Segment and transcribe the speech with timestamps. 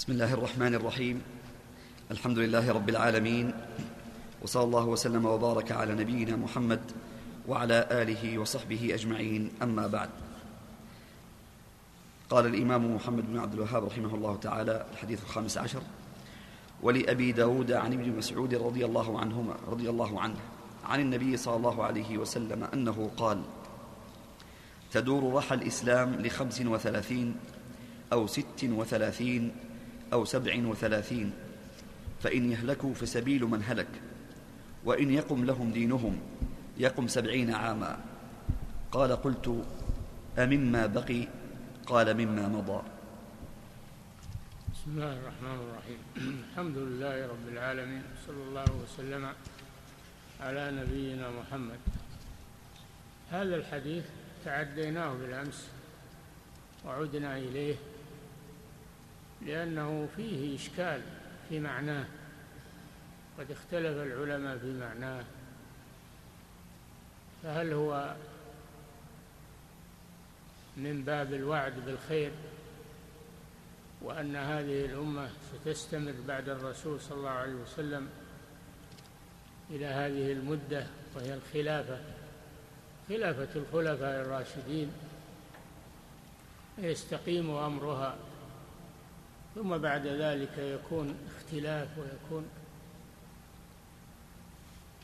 [0.00, 1.22] بسم الله الرحمن الرحيم
[2.10, 3.52] الحمد لله رب العالمين
[4.42, 6.80] وصلى الله وسلم وبارك على نبينا محمد
[7.48, 10.08] وعلى اله وصحبه اجمعين اما بعد
[12.30, 15.82] قال الامام محمد بن عبد الوهاب رحمه الله تعالى الحديث الخامس عشر
[16.82, 20.36] ولأبي داود عن ابن مسعود رضي الله عنهما رضي الله عنه
[20.84, 23.42] عن النبي صلى الله عليه وسلم أنه قال
[24.92, 27.36] تدور رحى الإسلام لخمس وثلاثين
[28.12, 29.69] أو ست وثلاثين
[30.12, 31.32] أو سبع وثلاثين
[32.22, 33.88] فإن يهلكوا فسبيل من هلك
[34.84, 36.20] وإن يقم لهم دينهم
[36.78, 37.98] يقم سبعين عاما.
[38.92, 39.64] قال قلت
[40.38, 41.28] أمما بقي؟
[41.86, 42.82] قال مما مضى.
[44.72, 45.98] بسم الله الرحمن الرحيم.
[46.50, 49.32] الحمد لله رب العالمين صلى الله وسلم
[50.40, 51.78] على نبينا محمد.
[53.30, 54.04] هذا الحديث
[54.44, 55.68] تعديناه بالأمس
[56.86, 57.76] وعدنا إليه
[59.46, 61.02] لأنه فيه إشكال
[61.48, 62.04] في معناه.
[63.38, 65.24] قد اختلف العلماء في معناه.
[67.42, 68.14] فهل هو
[70.76, 72.30] من باب الوعد بالخير
[74.02, 78.08] وأن هذه الأمة ستستمر بعد الرسول صلى الله عليه وسلم
[79.70, 82.00] إلى هذه المدة وهي الخلافة؟
[83.08, 84.92] خلافة الخلفاء الراشدين.
[86.78, 88.16] يستقيم أمرها.
[89.54, 92.48] ثم بعد ذلك يكون اختلاف ويكون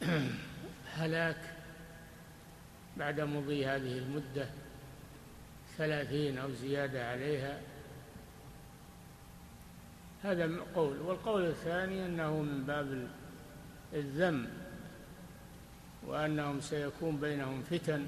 [0.99, 1.57] هلاك
[2.97, 4.49] بعد مضي هذه المدة
[5.79, 7.61] ثلاثين أو زيادة عليها.
[10.23, 13.09] هذا قول والقول الثاني أنه من باب
[13.93, 14.49] الذم
[16.07, 18.07] وأنهم سيكون بينهم فتن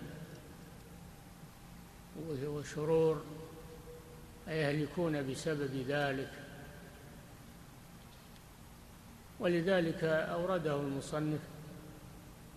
[2.47, 3.25] وشرور.
[4.49, 6.31] يهلكون بسبب ذلك؟
[9.41, 11.41] ولذلك أورده المصنف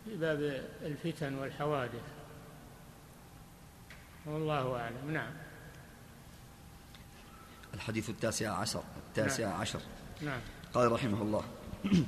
[0.06, 2.04] في باب الفتن والحوادث.
[4.26, 5.12] والله أعلم.
[5.12, 5.34] نعم.
[7.74, 8.84] الحديث التاسع عشر.
[9.08, 9.62] التاسع نعم.
[9.62, 9.80] عشر.
[10.22, 10.42] نعم.
[10.74, 11.44] قال رحمه الله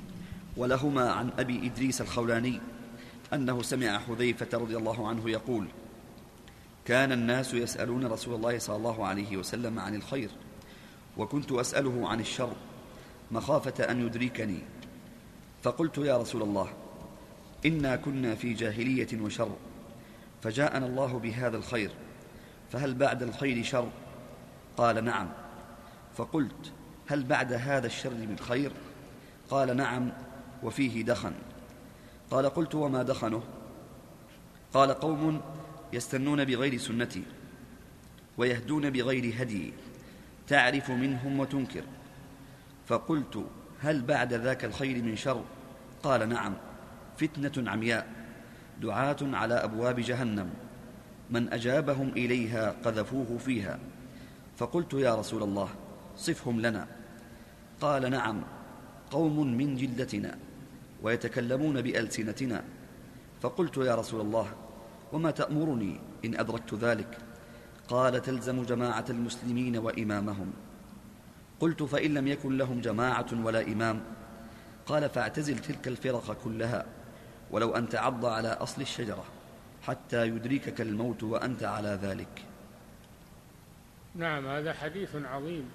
[0.58, 2.62] ولهما عن أبي إدريس الخولاني
[3.34, 5.68] أنه سمع حذيفة رضي الله عنه يقول
[6.86, 10.30] كان الناس يسألون رسول الله صلى الله عليه وسلم عن الخير
[11.18, 12.54] وكنت أسأله عن الشر
[13.32, 14.60] مخافة أن يدركني.
[15.64, 16.70] فقلت يا رسول الله
[17.66, 19.52] إنا كنا في جاهلية وشر
[20.42, 21.92] فجاءنا الله بهذا الخير
[22.72, 23.90] فهل بعد الخير شر؟
[24.78, 25.30] قال نعم.
[26.18, 26.72] فقلت
[27.08, 28.72] هل بعد هذا الشر من خير؟
[29.50, 30.12] قال نعم
[30.64, 31.34] وفيه دخن.
[32.32, 33.44] قال قلت وما دخنه؟
[34.74, 35.42] قال قوم
[35.94, 37.24] يستنون بغير سنتي
[38.38, 39.74] ويهدون بغير هدي.
[40.48, 41.84] تعرف منهم وتنكر.
[42.88, 43.46] فقلت
[43.82, 45.44] هل بعد ذاك الخير من شر؟
[46.04, 46.54] قال نعم.
[47.18, 48.08] فتنة عمياء.
[48.82, 50.50] دعاة على أبواب جهنم.
[51.30, 53.80] من أجابهم إليها قذفوه فيها.
[54.58, 55.70] فقلت يا رسول الله
[56.18, 56.88] صفهم لنا.
[57.82, 58.44] قال نعم.
[59.12, 60.38] قوم من جلتنا
[61.04, 62.64] ويتكلمون بألسنتنا.
[63.42, 64.63] فقلت يا رسول الله
[65.14, 67.18] وما تأمرني إن أدركت ذلك؟
[67.88, 70.54] قال تلزم جماعة المسلمين وإمامهم.
[71.60, 74.02] قلت فإن لم يكن لهم جماعة ولا إمام.
[74.86, 76.86] قال فاعتزل تلك الفرق كلها
[77.52, 79.26] ولو أن تعض على أصل الشجرة
[79.84, 82.46] حتى يدركك الموت وأنت على ذلك.
[84.16, 85.70] نعم هذا حديث عظيم.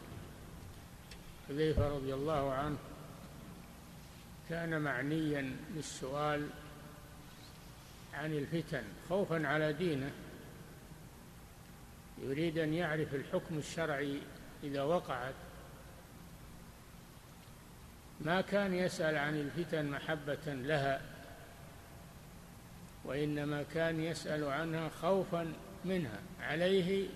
[1.49, 2.77] حذيفة رضي الله عنه
[4.49, 6.49] كان معنيا بالسؤال
[8.15, 10.11] عن الفتن خوفا على دينه.
[12.23, 14.19] يريد أن يعرف الحكم الشرعي
[14.63, 15.35] إذا وقعت.
[18.21, 21.01] ما كان يسأل عن الفتن محبة لها
[23.05, 25.53] وإنما كان يسأل عنها خوفا
[25.85, 27.09] منها عليه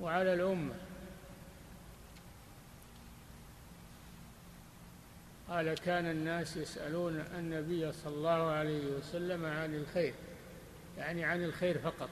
[0.00, 0.74] وعلى الأمة.
[5.48, 10.14] قال كان الناس يسألون النبي صلى الله عليه وسلم عن الخير
[10.98, 12.10] يعني عن الخير فقط.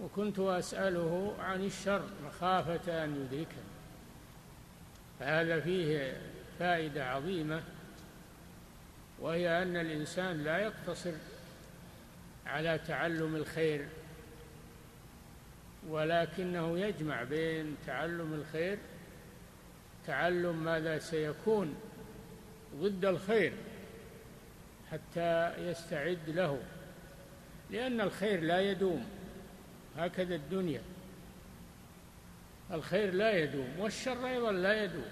[0.00, 3.68] وكنت أسأله عن الشر مخافة أن يدركني
[5.20, 6.20] فهذا فيه
[6.58, 7.62] فائدة عظيمة
[9.18, 11.12] وهي أن الإنسان لا يقتصر
[12.46, 13.88] على تعلم الخير
[15.88, 18.78] ولكنه يجمع بين تعلم الخير
[20.08, 21.74] تعلم ماذا سيكون
[22.76, 23.52] ضد الخير
[24.92, 26.60] حتى يستعد له
[27.70, 29.06] لأن الخير لا يدوم
[29.96, 30.80] هكذا الدنيا.
[32.70, 35.10] الخير لا يدوم والشر أيضا لا يدوم.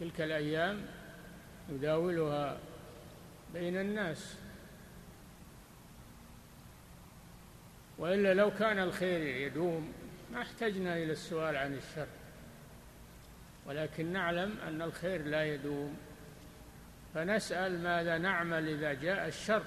[0.00, 0.82] تلك الأيام
[1.72, 2.58] نداولها
[3.54, 4.36] بين الناس.
[7.98, 9.92] وإلا لو كان الخير يدوم
[10.32, 12.06] ما احتجنا إلى السؤال عن الشر.
[13.68, 15.96] ولكن نعلم أن الخير لا يدوم.
[17.14, 19.62] فنسأل ماذا نعمل إذا جاء الشر.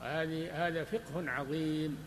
[0.00, 1.98] هذه هذا فقه عظيم.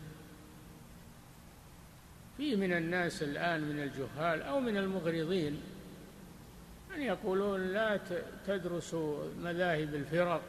[2.36, 5.62] في من الناس الآن من الجهال أو من المغرضين
[6.90, 8.00] من يقولون لا
[8.46, 10.42] تدرسوا مذاهب الفرق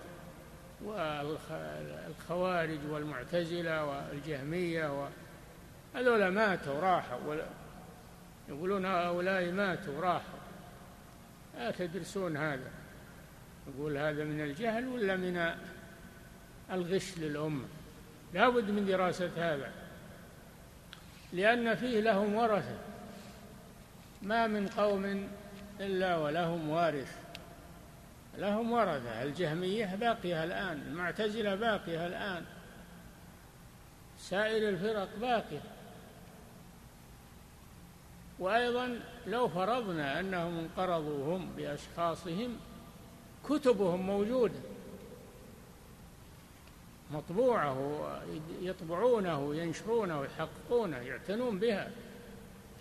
[0.84, 5.10] والخوارج والمعتزلة والجهمية
[5.96, 7.18] هذول ماتوا راحوا
[8.52, 10.40] يقولون هؤلاء ماتوا راحوا.
[11.58, 12.72] لا تدرسون هذا.
[13.68, 15.56] يقول هذا من الجهل ولا من
[16.72, 17.66] الغش للأمة؟
[18.34, 19.72] لا بد من دراسة هذا.
[21.34, 22.78] لأن فيه لهم ورثة.
[24.22, 25.28] ما من قوم
[25.80, 27.18] إلا ولهم وارث.
[28.38, 29.24] لهم ورثة.
[29.24, 30.82] الجهمية باقية الآن.
[30.88, 32.46] المعتزلة باقية الآن.
[34.18, 35.62] سائر الفرق باقية.
[38.42, 42.58] وأيضا لو فرضنا أنهم انقرضوا هم بأشخاصهم
[43.50, 44.60] كتبهم موجودة.
[47.12, 47.78] مطبوعة
[48.62, 51.92] يطبعونه ينشرونه يحققونه يعتنون بها.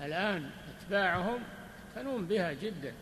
[0.01, 1.39] الآن أتباعهم
[1.87, 2.93] يعتنون بها جدا.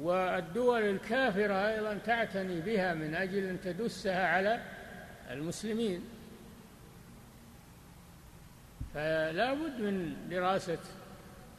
[0.00, 4.62] والدول الكافرة أيضا تعتني بها من أجل أن تدسها على
[5.30, 6.04] المسلمين.
[8.94, 10.78] فلا بد من دراسة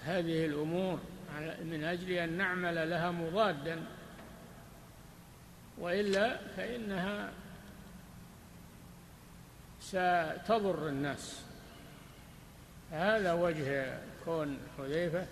[0.03, 0.99] هذه الأمور
[1.63, 3.83] من أجل أن نعمل لها مضادا
[5.77, 7.31] وإلا فإنها
[9.81, 11.41] ستضر الناس.
[12.91, 15.25] هذا وجه كون حذيفة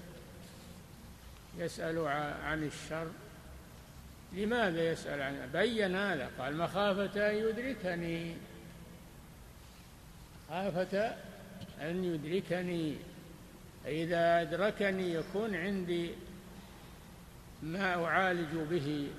[1.58, 2.08] يسأل
[2.44, 3.08] عن الشر.
[4.34, 8.36] لماذا يسأل عن بين هذا قال مخافة أن يدركني.
[10.50, 11.16] خافة
[11.82, 12.96] أن يدركني
[13.84, 16.12] فإذا أدركني يكون عندي
[17.64, 19.12] ما أعالج به.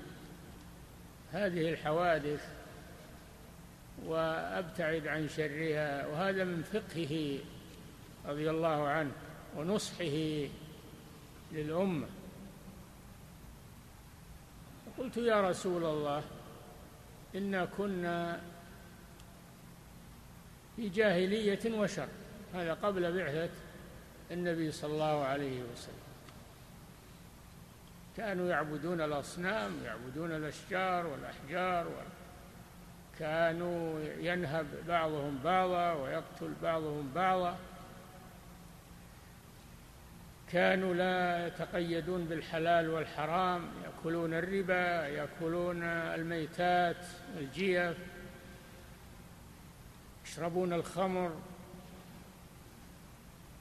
[1.31, 2.47] هذه الحوادث
[4.05, 7.39] وأبتعد عن شرها وهذا من فقهه
[8.25, 9.11] رضي الله عنه
[9.57, 10.47] ونصحه
[11.51, 12.07] للأمة.
[14.97, 16.23] قلت يا رسول الله
[17.35, 18.41] إنا كنا
[20.75, 22.07] في جاهلية وشر.
[22.55, 23.53] هذا قبل بعثة
[24.31, 26.05] النبي صلى الله عليه وسلم.
[28.17, 31.87] كانوا يعبدون الأصنام يعبدون الأشجار والأحجار
[33.19, 37.57] كانوا ينهب بعضهم بعضا ويقتل بعضهم بعضا.
[40.51, 47.05] كانوا لا يتقيدون بالحلال والحرام يأكلون الربا يأكلون الميتات
[47.37, 47.97] الجيف
[50.25, 51.31] يشربون الخمر.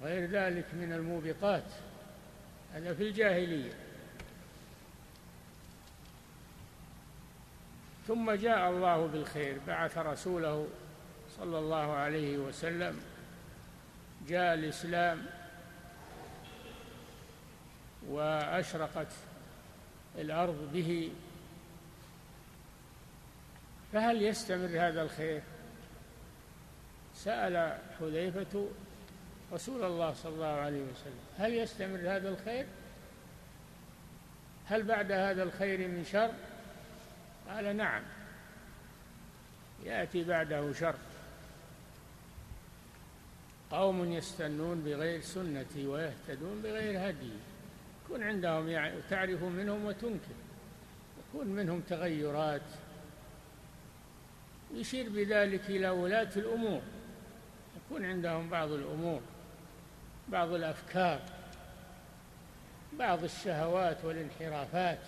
[0.04, 1.64] غير ذلك من الموبقات.
[2.74, 3.72] هذا في الجاهلية.
[8.08, 10.68] ثم جاء الله بالخير بعث رسوله
[11.36, 13.00] صلى الله عليه وسلم
[14.28, 15.26] جاء الإسلام
[18.08, 19.12] وأشرقت
[20.18, 21.12] الأرض به.
[23.92, 25.42] فهل يستمر هذا الخير؟
[27.14, 28.68] سأل حذيفة
[29.54, 31.20] رسول الله صلى الله عليه وسلم.
[31.38, 32.66] هل يستمر هذا الخير؟
[34.66, 36.30] هل بعد هذا الخير من شر؟
[37.48, 38.02] قال نعم.
[39.84, 40.94] يأتي بعده شر.
[43.70, 47.32] قوم يستنون بغير سنتي ويهتدون بغير هدي.
[48.04, 50.36] يكون عندهم يعني تعرف منهم وتنكر.
[51.28, 52.62] يكون منهم تغيرات.
[54.74, 56.82] يشير بذلك إلى ولاة الأمور.
[57.76, 59.20] يكون عندهم بعض الأمور.
[60.28, 61.20] بعض الأفكار
[62.98, 64.98] بعض الشهوات والانحرافات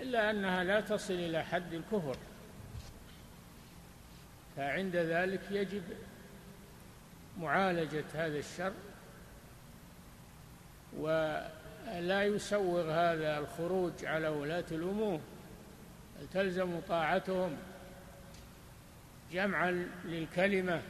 [0.00, 2.16] إلا أنها لا تصل إلى حد الكفر.
[4.56, 5.82] فعند ذلك يجب
[7.38, 8.72] معالجة هذا الشر
[10.96, 15.20] ولا يسوغ هذا الخروج على ولاة الأمور.
[16.32, 17.56] تلزم طاعتهم
[19.32, 20.82] جمعا للكلمة.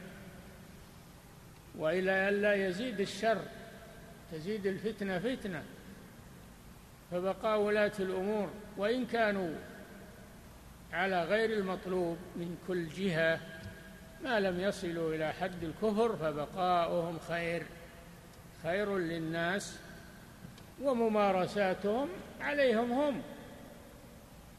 [1.79, 3.43] وإلى أن لا يزيد الشر
[4.33, 5.63] تزيد الفتنة فتنة.
[7.11, 9.55] فبقاء ولاة الأمور وإن كانوا
[10.93, 13.41] على غير المطلوب من كل جهة
[14.25, 17.63] ما لم يصلوا إلى حد الكفر فبقاؤهم خير.
[18.63, 19.79] خير للناس
[20.83, 22.09] وممارساتهم
[22.41, 23.23] عليهم هم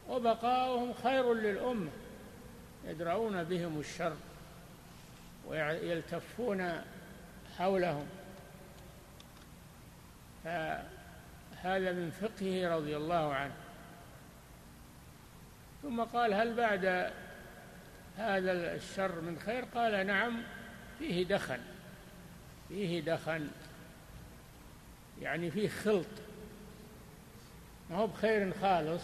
[0.08, 1.90] وبقاؤهم خير للأمة.
[2.86, 4.16] يدرؤون بهم الشر
[5.48, 6.82] ويلتفون
[7.58, 8.06] حولهم.
[10.44, 13.54] فهذا من فقهه رضي الله عنه.
[15.82, 17.12] ثم قال هل بعد
[18.16, 20.42] هذا الشر من خير؟ قال نعم
[20.98, 21.60] فيه دخن
[22.68, 23.48] فيه دخن
[25.20, 26.06] يعني فيه خلط.
[27.90, 29.02] ما هو بخير خالص.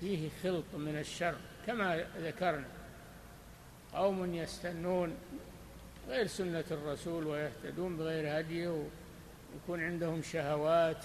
[0.00, 1.34] فيه خلط من الشر
[1.66, 2.66] كما ذكرنا.
[3.94, 5.16] قوم يستنون
[6.08, 11.04] غير سنة الرسول ويهتدون بغير هديه ويكون عندهم شهوات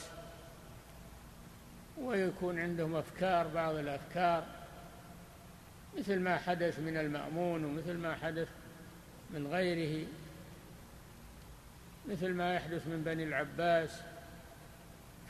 [1.97, 4.45] ويكون عندهم أفكار بعض الأفكار
[5.97, 8.47] مثل ما حدث من المأمون ومثل ما حدث
[9.33, 10.05] من غيره
[12.09, 14.01] مثل ما يحدث من بني العباس.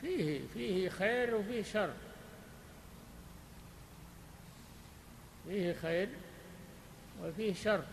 [0.00, 1.92] فيه فيه خير وفيه شر.
[5.48, 6.08] فيه خير
[7.22, 7.84] وفيه شر.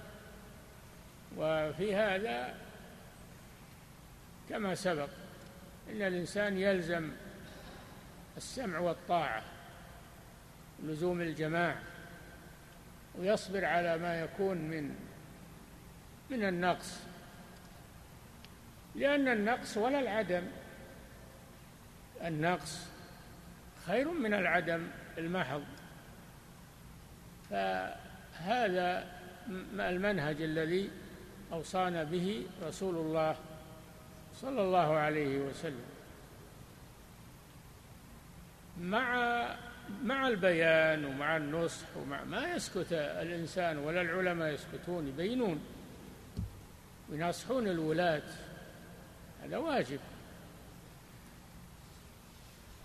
[1.38, 2.56] وفي هذا
[4.50, 5.10] كما سبق
[5.90, 7.12] إن الإنسان يلزم
[8.38, 9.44] السمع والطاعة
[10.84, 11.82] لزوم الجماعه
[13.16, 14.96] ويصبر على ما يكون من
[16.30, 17.00] من النقص.
[18.96, 20.44] لأن النقص ولا العدم.
[22.24, 22.88] النقص
[23.88, 25.64] خير من العدم المحض.
[27.50, 29.08] فهذا
[29.80, 30.90] المنهج الذي
[31.54, 33.36] أوصانا به رسول الله
[34.42, 35.86] صلى الله عليه وسلم.
[38.82, 39.48] مع
[40.04, 45.62] مع البيان ومع النصح ومع ما يسكت الإنسان ولا العلماء يسكتون يبينون
[47.10, 48.22] ويناصحون الولاة
[49.44, 50.00] هذا واجب.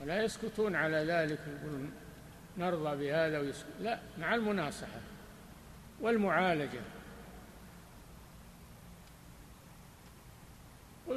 [0.00, 1.92] ولا يسكتون على ذلك يقولون
[2.58, 5.00] نرضى بهذا ويسكت لا مع المناصحة
[6.00, 6.80] والمعالجة.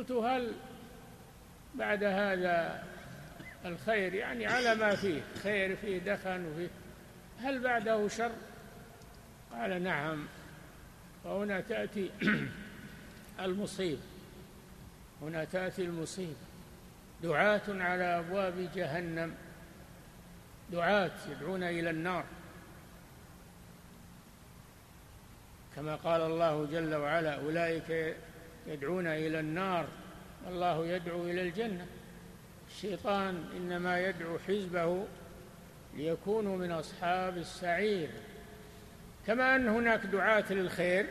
[0.10, 0.52] قلت هل
[1.76, 2.84] بعد هذا
[3.66, 6.70] الخير يعني على ما فيه خير فيه دخن وفيه
[7.40, 8.32] هل بعده شر؟
[9.52, 10.28] قال نعم.
[11.26, 12.12] وهنا تأتي
[13.40, 14.02] المصيبة
[15.22, 16.36] هنا تأتي المصيبة
[17.24, 19.36] دعاة على أبواب جهنم.
[20.72, 22.26] دعاة يدعون إلى النار.
[25.76, 28.16] كما قال الله جل وعلا أولئك
[28.68, 29.88] يدعون إلى النار.
[30.46, 31.86] والله يدعو إلى الجنة.
[32.68, 35.06] الشيطان إنما يدعو حزبه
[35.94, 38.10] ليكونوا من أصحاب السعير.
[39.28, 41.06] كما أن هناك دعاة للخير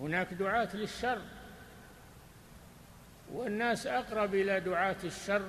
[0.00, 1.22] هناك دعاة للشر.
[3.32, 5.48] والناس أقرب إلى دعاة الشر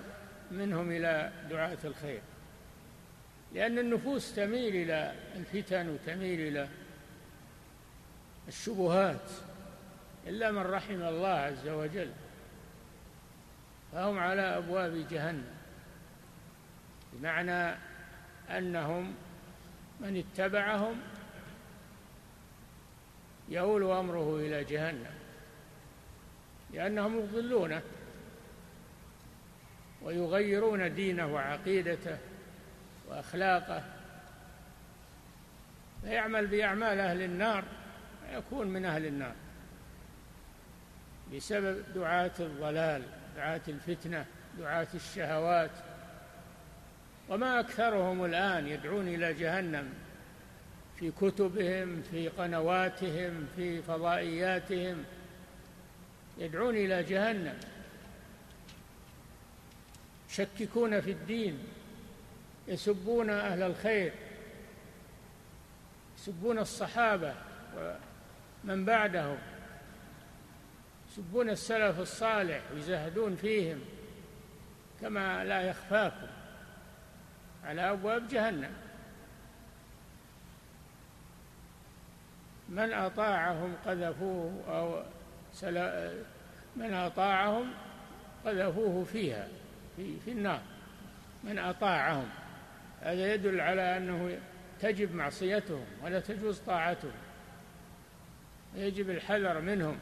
[0.51, 2.21] منهم إلى دعاة الخير.
[3.53, 6.67] لأن النفوس تميل إلى الفتن وتميل إلى
[8.47, 9.31] الشبهات.
[10.27, 12.11] إلا من رحم الله عز وجل
[13.91, 15.63] فهم على أبواب جهنم.
[17.13, 17.75] بمعنى
[18.49, 19.15] أنهم
[19.99, 21.01] من اتبعهم
[23.49, 25.13] يؤول أمره إلى جهنم
[26.73, 27.81] لأنهم يضلونه
[30.01, 32.17] ويغيرون دينه وعقيدته
[33.07, 33.83] وأخلاقه
[36.01, 37.63] فيعمل بأعمال أهل النار
[38.23, 39.35] ويكون من أهل النار.
[41.33, 43.01] بسبب دعاة الضلال
[43.35, 44.25] دعاة الفتنة
[44.59, 45.71] دعاة الشهوات.
[47.29, 49.93] وما أكثرهم الآن يدعون إلى جهنم
[50.99, 55.03] في كتبهم في قنواتهم في فضائياتهم.
[56.37, 57.59] يدعون إلى جهنم.
[60.29, 61.59] يشككون في الدين.
[62.67, 64.13] يسبون أهل الخير.
[66.17, 67.33] يسبون الصحابة
[67.77, 69.37] ومن بعدهم.
[71.13, 73.79] يسبون السلف الصالح ويزهدون فيهم
[75.01, 76.27] كما لا يخفاكم.
[77.63, 78.71] على أبواب جهنم.
[82.69, 85.03] من أطاعهم قذفوه أو
[86.75, 87.71] من أطاعهم
[88.45, 89.47] قذفوه فيها
[89.95, 90.61] في, في النار.
[91.43, 92.29] من أطاعهم.
[93.01, 94.39] هذا يدل على أنه
[94.79, 97.13] تجب معصيتهم ولا تجوز طاعتهم.
[98.75, 99.99] يجب الحذر منهم.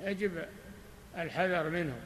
[0.00, 0.44] يجب
[1.16, 2.00] الحذر منهم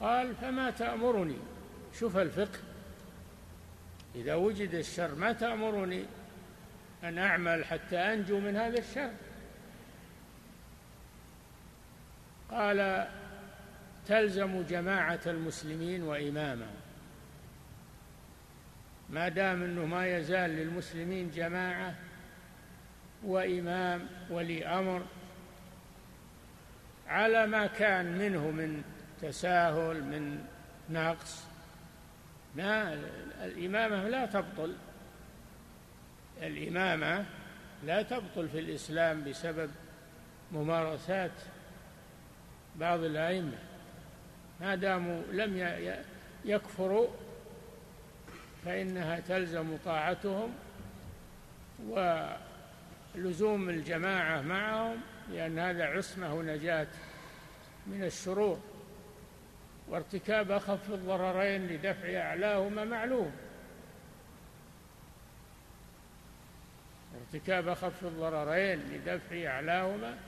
[0.00, 1.38] قال فما تأمرني؟
[1.98, 2.58] شوف الفقه.
[4.14, 6.04] إذا وجد الشر ما تأمرني
[7.04, 9.10] أن أعمل حتى أنجو من هذا الشر؟
[12.50, 13.08] قال
[14.08, 16.80] تلزم جماعة المسلمين وإمامهم.
[19.10, 21.94] ما دام أنه ما يزال للمسلمين جماعة
[23.24, 25.02] وإمام ولي أمر
[27.08, 28.82] على ما كان منه من
[29.22, 30.44] تساهل من
[30.90, 31.44] نقص.
[32.56, 32.98] لا
[33.44, 34.74] الإمامة لا تبطل.
[36.42, 37.24] الإمامة
[37.84, 39.70] لا تبطل في الإسلام بسبب
[40.52, 41.32] ممارسات
[42.76, 43.58] بعض الأئمة.
[44.60, 45.78] ما داموا لم
[46.44, 47.08] يكفروا
[48.64, 50.54] فإنها تلزم طاعتهم
[53.14, 55.00] ولزوم الجماعة معهم
[55.30, 56.86] لأن هذا عصمة ونجاة
[57.86, 58.60] من الشرور
[59.88, 63.32] وارتكاب أخف الضررين لدفع أعلاهما معلوم.
[67.20, 70.18] ارتكاب أخف الضررين لدفع أعلاهما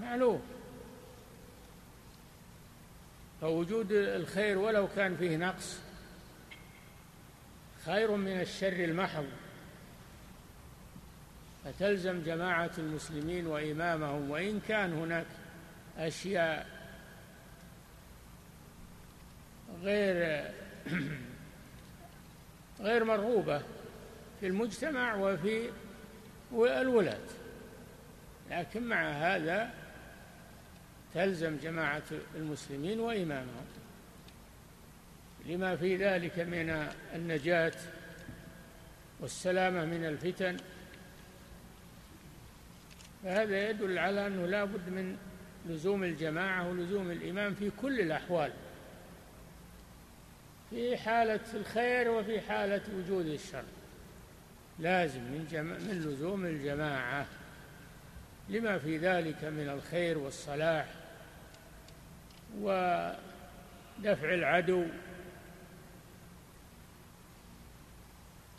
[0.00, 0.42] معلوم.
[3.40, 5.80] فوجود الخير ولو كان فيه نقص
[7.84, 9.26] خير من الشر المحض.
[11.64, 15.26] فتلزم جماعة المسلمين وإمامهم وإن كان هناك
[15.98, 16.66] أشياء
[19.82, 20.44] غير
[22.80, 23.62] غير مرغوبة
[24.40, 25.70] في المجتمع وفي
[26.52, 27.28] الولاة
[28.50, 29.70] لكن مع هذا
[31.14, 32.02] تلزم جماعة
[32.34, 33.66] المسلمين وإمامهم.
[35.46, 37.72] لما في ذلك من النجاة
[39.20, 40.56] والسلامة من الفتن
[43.24, 45.16] فهذا يدل على أنه لا بد من
[45.66, 48.52] لزوم الجماعة ولزوم الإمام في كل الأحوال.
[50.70, 53.64] في حالة الخير وفي حالة وجود الشر.
[54.78, 57.26] لازم من, جمع من لزوم الجماعة.
[58.48, 60.86] لما في ذلك من الخير والصلاح
[62.58, 64.84] ودفع العدو.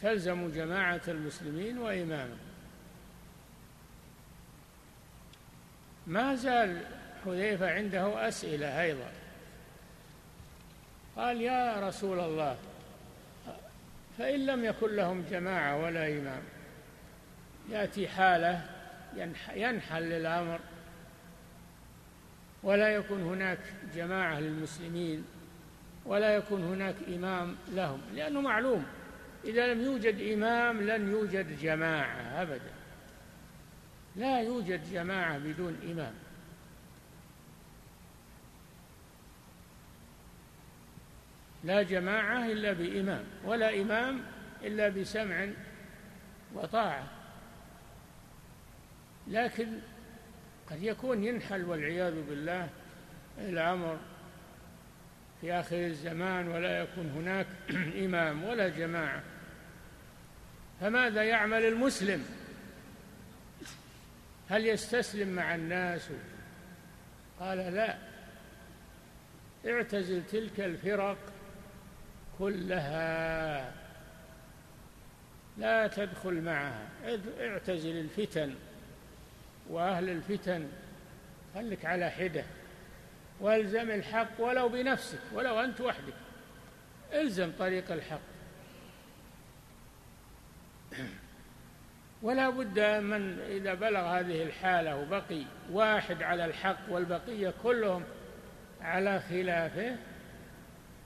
[0.01, 2.37] تلزم جماعة المسلمين وإمامهم.
[6.09, 6.81] ما زال
[7.25, 9.11] حذيفة عنده أسئلة أيضا.
[11.17, 12.57] قال يا رسول الله
[14.17, 16.41] فإن لم يكن لهم جماعة ولا إمام
[17.69, 18.65] يأتي حالة
[19.55, 20.59] ينحل الأمر
[22.63, 23.59] ولا يكون هناك
[23.95, 25.25] جماعة للمسلمين
[26.05, 28.85] ولا يكون هناك إمام لهم لأنه معلوم
[29.45, 32.78] إذا لم يوجد إمام لن يوجد جماعة أبدا.
[34.15, 36.13] لا يوجد جماعة بدون إمام.
[41.63, 44.21] لا جماعة إلا بإمام ولا إمام
[44.63, 45.47] إلا بسمع
[46.53, 47.07] وطاعة.
[49.27, 49.67] لكن
[50.69, 52.69] قد يكون ينحل والعياذ بالله
[53.37, 53.97] الأمر
[55.41, 57.47] في آخر الزمان ولا يكون هناك
[58.05, 59.23] إمام ولا جماعة.
[60.81, 62.38] فماذا يعمل المسلم؟
[64.49, 66.09] هل يستسلم مع الناس؟
[67.39, 67.97] قال لا.
[69.67, 71.17] اعتزل تلك الفرق
[72.39, 73.73] كلها.
[75.57, 76.89] لا تدخل معها.
[77.39, 78.55] اعتزل الفتن
[79.69, 80.67] وأهل الفتن
[81.55, 82.43] خلك على حدة.
[83.39, 86.13] والزم الحق ولو بنفسك ولو أنت وحدك.
[87.13, 88.21] إلزم طريق الحق.
[92.21, 98.03] ولا بد من إذا بلغ هذه الحالة وبقي واحد على الحق والبقية كلهم
[98.81, 99.95] على خلافه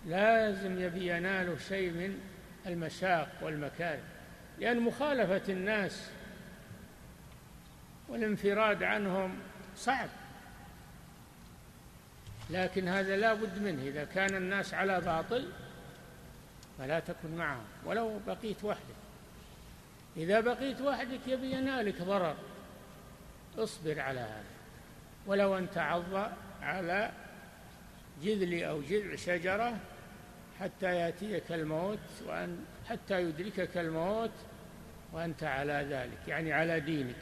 [0.06, 2.20] لازم يبي يناله شيء من
[2.68, 4.04] المشاق والمكاره
[4.60, 6.12] لأن مخالفة الناس
[8.10, 9.40] والانفراد عنهم
[9.76, 10.10] صعب.
[12.50, 13.82] لكن هذا لا بد منه.
[13.82, 15.50] إذا كان الناس على باطل
[16.78, 17.66] فلا تكن معهم.
[17.86, 19.03] ولو بقيت وحدك.
[20.18, 22.36] إذا بقيت وحدك يبي ينالك ضرر.
[23.58, 24.54] اصبر على هذا.
[25.28, 27.12] ولو أن تعض على
[28.24, 29.78] جذل أو جذع شجرة
[30.60, 34.32] حتى يأتيك الموت وأن حتى يدركك الموت
[35.14, 37.16] وأنت على ذلك يعني على دينك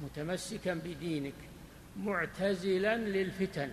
[0.00, 1.34] متمسكا بدينك
[1.96, 3.70] معتزلا للفتن.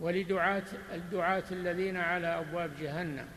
[0.00, 3.28] ولدعاة الدعاة الذين على أبواب جهنم.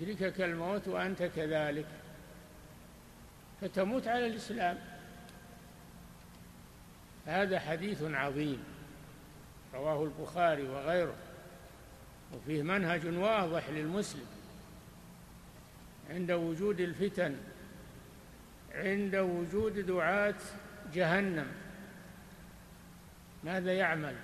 [0.00, 1.86] يدركك الموت وأنت كذلك.
[3.60, 4.78] فتموت على الإسلام.
[7.26, 8.64] هذا حديث عظيم.
[9.74, 11.14] رواه البخاري وغيره.
[12.34, 14.26] وفيه منهج واضح للمسلم.
[16.10, 17.36] عند وجود الفتن
[18.74, 20.34] عند وجود دعاة
[20.94, 21.52] جهنم.
[23.44, 24.16] ماذا يعمل؟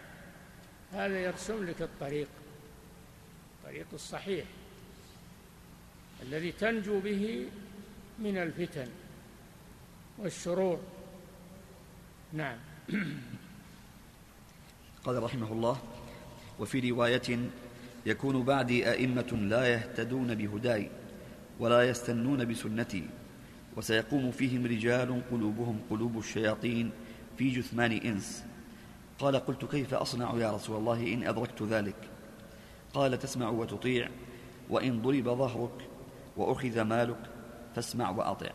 [0.92, 2.28] هذا يرسم لك الطريق.
[3.59, 4.46] الطريق الصحيح.
[6.22, 7.46] الذي تنجو به
[8.18, 8.87] من الفتن
[10.18, 10.78] والشرور.
[12.33, 12.59] نعم.
[15.04, 15.78] قال رحمه الله
[16.59, 17.50] وفي رواية
[18.07, 20.90] يكون بعدي أئمة لا يهتدون بهداي
[21.61, 23.07] ولا يستنون بسنتي
[23.76, 26.90] وسيقوم فيهم رجال قلوبهم قلوب الشياطين
[27.38, 28.44] في جثمان إنس.
[29.18, 32.09] قال قلت كيف أصنع يا رسول الله إن أدركت ذلك؟
[32.94, 34.09] قال تسمع وتطيع
[34.70, 35.88] وإن ضرب ظهرك
[36.38, 37.31] وأخذ مالك
[37.77, 38.51] فاسمع وأطع.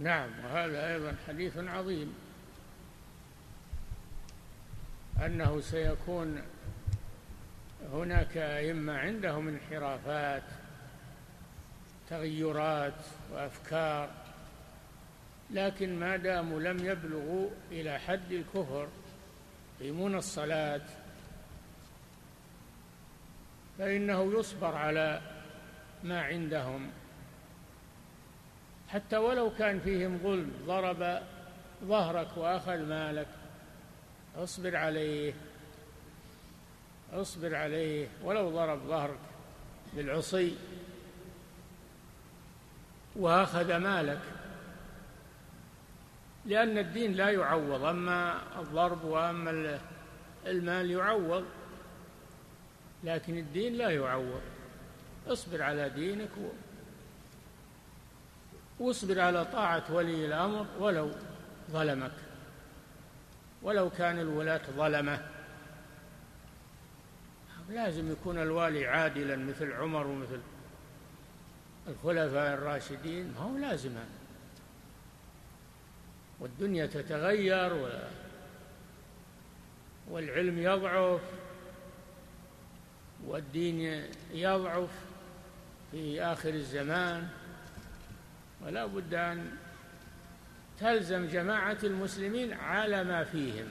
[0.00, 2.14] نعم وهذا أيضا حديث عظيم.
[5.24, 6.42] أنه سيكون
[7.92, 10.42] هناك أئمة عندهم انحرافات
[12.10, 12.94] تغيرات
[13.32, 14.10] وأفكار
[15.50, 18.88] لكن ما داموا لم يبلغوا إلى حد الكفر
[19.80, 20.80] يقيمون الصلاة
[23.78, 25.20] فإنه يصبر على
[26.04, 26.90] ما عندهم.
[28.88, 31.22] حتى ولو كان فيهم ظلم ضرب
[31.84, 33.28] ظهرك وأخذ مالك.
[34.36, 35.34] اصبر عليه
[37.12, 38.08] اصبر عليه.
[38.22, 39.18] ولو ضرب ظهرك
[39.92, 40.56] بالعصي
[43.16, 44.20] وأخذ مالك.
[46.46, 49.80] لأن الدين لا يعوض أما الضرب وأما
[50.46, 51.44] المال يعوض.
[53.04, 54.53] لكن الدين لا يعوض.
[55.26, 56.30] اصبر على دينك
[58.78, 61.10] واصبر على طاعة ولي الأمر ولو
[61.70, 62.12] ظلمك.
[63.62, 65.30] ولو كان الولاة ظلمة.
[67.70, 70.40] لازم يكون الوالي عادلا مثل عمر ومثل
[71.88, 73.34] الخلفاء الراشدين.
[73.34, 73.92] ما هو لازم
[76.40, 77.90] والدنيا تتغير
[80.10, 81.20] والعلم يضعف
[83.26, 85.03] والدين يضعف.
[85.94, 87.28] في آخر الزمان
[88.64, 89.50] ولا بد أن
[90.80, 93.66] تلزم جماعة المسلمين على ما فيهم.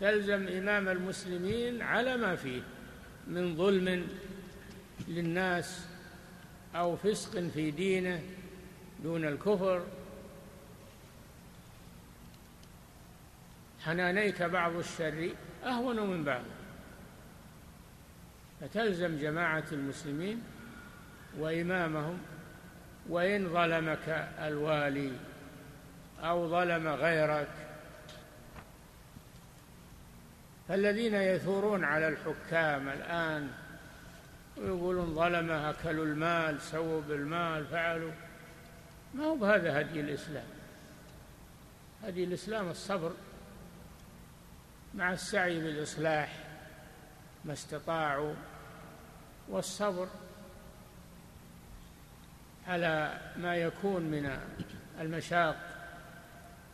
[0.00, 2.62] تلزم إمام المسلمين على ما فيه
[3.26, 4.08] من ظلم
[5.08, 5.86] للناس
[6.74, 8.22] أو فسق في دينه
[9.02, 9.86] دون الكفر.
[13.80, 15.30] حنانيك بعض الشر
[15.64, 16.44] أهون من بعض.
[18.60, 20.42] فتلزم جماعة المسلمين
[21.38, 22.18] وإمامهم
[23.08, 25.12] وإن ظلمك الوالي
[26.22, 27.48] أو ظلم غيرك.
[30.68, 33.50] فالذين يثورون على الحكام الآن
[34.56, 38.12] ويقولون ظلمه أكلوا المال سووا بالمال فعلوا.
[39.14, 40.46] ما هو بهذا هدي الإسلام.
[42.04, 43.12] هدي الإسلام الصبر
[44.94, 46.38] مع السعي بالإصلاح
[47.44, 48.34] ما استطاعوا
[49.48, 50.08] والصبر
[52.68, 54.38] على ما يكون من
[55.00, 55.56] المشاق.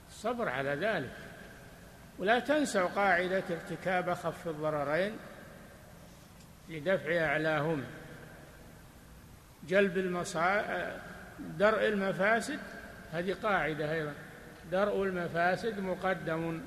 [0.09, 1.17] الصبر على ذلك.
[2.19, 5.17] ولا تنسوا قاعدة ارتكاب أخف الضررين
[6.69, 7.85] لدفع أعلاهما
[9.69, 10.65] جلب المصا
[11.39, 12.59] درء المفاسد
[13.13, 14.15] هذه قاعدة أيضا.
[14.73, 16.61] درء المفاسد مقدم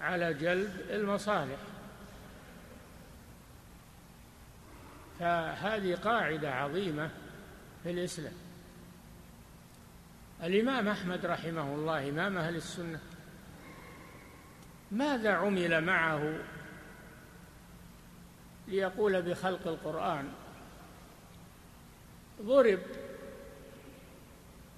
[0.00, 1.58] على جلب المصالح.
[5.20, 7.10] فهذه قاعدة عظيمة.
[7.82, 8.32] في الإسلام.
[10.42, 13.00] الإمام أحمد رحمه الله إمام أهل السنة
[14.90, 16.38] ماذا عمل معه
[18.68, 20.32] ليقول بخلق القرآن؟
[22.42, 22.78] ضرب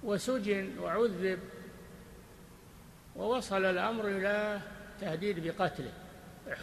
[0.03, 1.39] وسجن وعذب
[3.15, 4.61] ووصل الأمر إلى
[5.01, 5.93] تهديد بقتله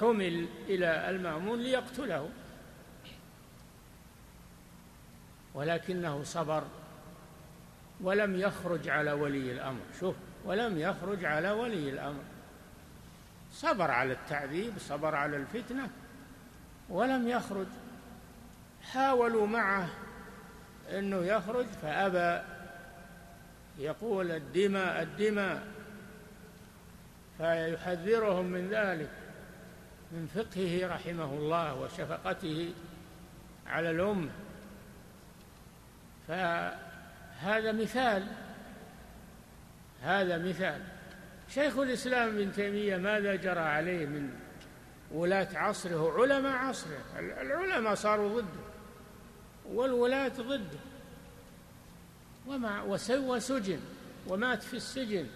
[0.00, 2.30] حمل إلى المأمون ليقتله.
[5.54, 6.62] ولكنه صبر
[8.00, 9.80] ولم يخرج على ولي الأمر.
[10.00, 12.22] شوف ولم يخرج على ولي الأمر.
[13.52, 15.90] صبر على التعذيب صبر على الفتنة
[16.88, 17.66] ولم يخرج.
[18.82, 19.88] حاولوا معه
[20.90, 22.46] أنه يخرج فأبى
[23.78, 25.66] يقول الدماء الدماء.
[27.38, 29.10] فيحذرهم من ذلك
[30.12, 32.72] من فقهه رحمه الله وشفقته
[33.66, 34.30] على الأمة.
[36.30, 38.26] فهذا مثال
[40.02, 40.80] هذا مثال.
[41.48, 44.30] شيخ الإسلام ابن تيمية ماذا جرى عليه من
[45.10, 46.98] ولاة عصره؟ علماء عصره.
[47.18, 48.60] العلماء صاروا ضده
[49.72, 50.78] والولاة ضده.
[52.46, 53.80] ومع وسجن
[54.26, 55.26] ومات في السجن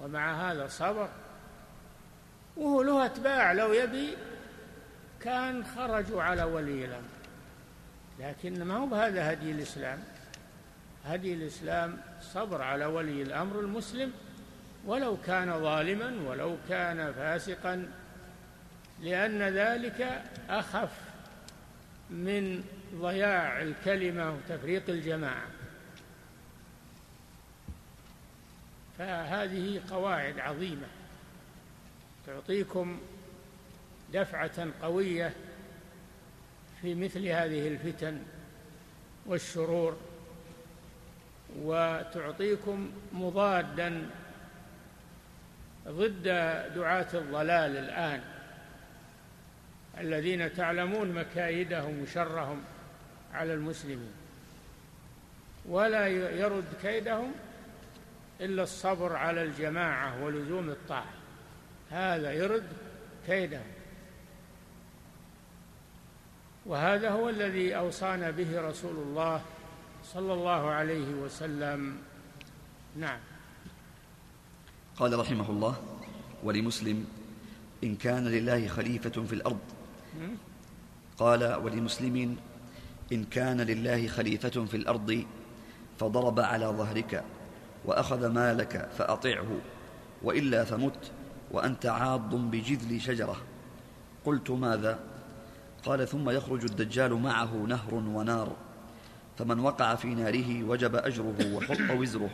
[0.00, 1.08] ومع هذا صبر.
[2.56, 4.16] وهو له أتباع لو يبي
[5.20, 7.20] كان خرجوا على ولي الأمر.
[8.18, 10.02] لكن ما هو بهذا هدي الإسلام؟
[11.06, 14.12] هدي الإسلام صبر على ولي الأمر المسلم
[14.86, 17.88] ولو كان ظالما ولو كان فاسقا
[19.00, 20.90] لأن ذلك أخف
[22.10, 25.46] من ضياع الكلمة وتفريق الجماعة.
[28.98, 30.86] فهذه قواعد عظيمة
[32.26, 33.00] تعطيكم
[34.12, 35.32] دفعة قوية
[36.82, 38.22] في مثل هذه الفتن
[39.26, 39.96] والشرور.
[41.58, 44.10] وتعطيكم مضادا
[45.88, 46.22] ضد
[46.74, 48.20] دعاة الضلال الآن.
[49.98, 52.62] الذين تعلمون مكايدهم وشرهم
[53.34, 54.12] على المسلمين.
[55.68, 57.32] ولا يرد كيدهم
[58.40, 61.14] إلا الصبر على الجماعة ولزوم الطاعة.
[61.90, 62.68] هذا يرد
[63.26, 63.66] كيدهم.
[66.66, 69.42] وهذا هو الذي أوصانا به رسول الله
[70.14, 71.96] صلى الله عليه وسلم.
[72.96, 73.18] نعم.
[74.96, 75.74] قال رحمه الله
[76.44, 77.06] ولمسلم
[77.84, 79.58] إن كان لله خليفة في الأرض.
[81.18, 82.36] قال ولمسلم
[83.12, 85.24] إن كان لله خليفة في الأرض
[85.98, 87.24] فضرب على ظهرك
[87.84, 89.50] وأخذ مالك فأطعه
[90.22, 91.12] وإلا فمت
[91.50, 93.36] وأنت عاض بجذل شجرة.
[94.24, 94.98] قلت ماذا؟
[95.84, 98.69] قال ثم يخرج الدجال معه نهر ونار.
[99.40, 102.30] فمن وقع في ناره وجب أجره وحط وزره.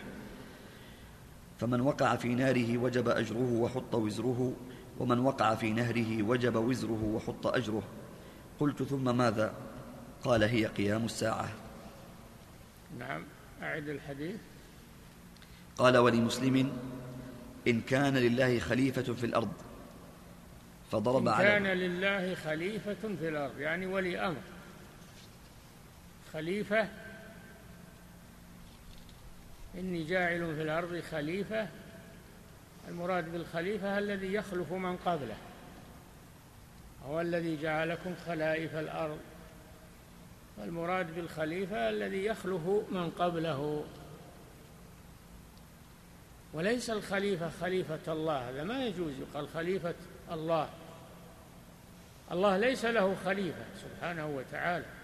[1.60, 4.52] فمن وقع في ناره وجب أجره وحط وزره
[4.98, 7.82] ومن وقع في نهره وجب وزره وحط أجره.
[8.60, 9.54] قلت ثم ماذا؟
[10.24, 11.48] قال هي قيام الساعة.
[12.98, 13.22] نعم
[13.62, 14.36] أعد الحديث.
[15.76, 16.72] قال ولمسلم
[17.68, 19.52] إن كان لله خليفة في الأرض
[20.90, 24.55] فضرب إن على كان لله خليفة في الأرض يعني ولي أمر.
[26.36, 26.88] خليفة.
[29.74, 31.68] إني جاعل في الأرض خليفة.
[32.88, 35.36] المراد بالخليفة الذي يخلف من قبله.
[37.06, 39.18] هو الذي جعلكم خلائف الأرض.
[40.58, 43.84] والمراد بالخليفة الذي يخلف من قبله.
[46.52, 48.50] وليس الخليفة خليفة الله.
[48.50, 49.12] هذا ما يجوز.
[49.20, 49.94] يقال خليفة
[50.32, 50.68] الله.
[52.32, 53.64] الله ليس له خليفة.
[53.82, 54.95] سبحانه وتعالى.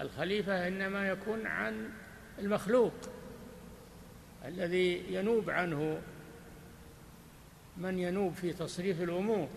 [0.00, 1.90] الخليفة إنما يكون عن
[2.38, 2.92] المخلوق
[4.44, 6.00] الذي ينوب عنه
[7.76, 9.48] من ينوب في تصريف الأمور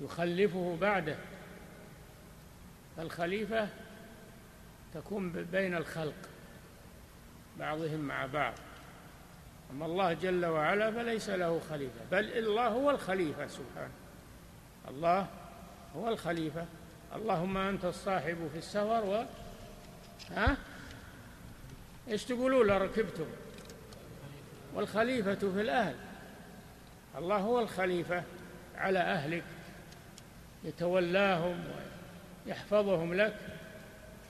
[0.00, 1.16] يخلفه بعده.
[2.98, 3.68] الخليفة
[4.94, 6.28] تكون بين الخلق
[7.58, 8.54] بعضهم مع بعض.
[9.70, 13.94] أما الله جل وعلا فليس له خليفة بل الله هو الخليفة سبحانه.
[14.88, 15.26] الله
[15.96, 16.66] هو الخليفة.
[17.14, 19.24] اللهم أنت الصاحب في السفر و
[20.36, 20.56] ها؟
[22.08, 23.26] إيش تقولون ركبتم؟
[24.74, 25.94] والخليفة في الأهل.
[27.18, 28.22] الله هو الخليفة
[28.76, 29.44] على أهلك
[30.64, 31.64] يتولاهم
[32.46, 33.36] ويحفظهم لك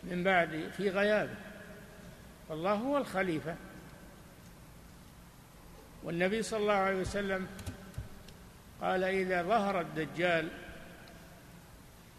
[0.04, 1.34] من بعد في غيابه
[2.50, 3.56] الله هو الخليفة.
[6.04, 7.46] والنبي صلى الله عليه وسلم
[8.82, 10.48] قال إذا ظهر الدجال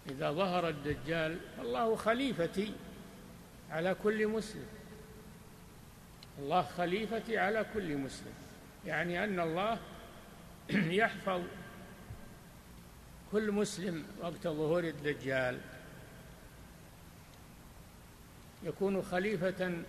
[0.09, 2.73] إذا ظهر الدجال فالله خليفتي
[3.71, 4.65] على كل مسلم.
[6.39, 8.33] الله خليفتي على كل مسلم.
[8.85, 9.79] يعني أن الله
[11.01, 11.41] يحفظ
[13.31, 15.59] كل مسلم وقت ظهور الدجال.
[18.63, 19.83] يكون خليفة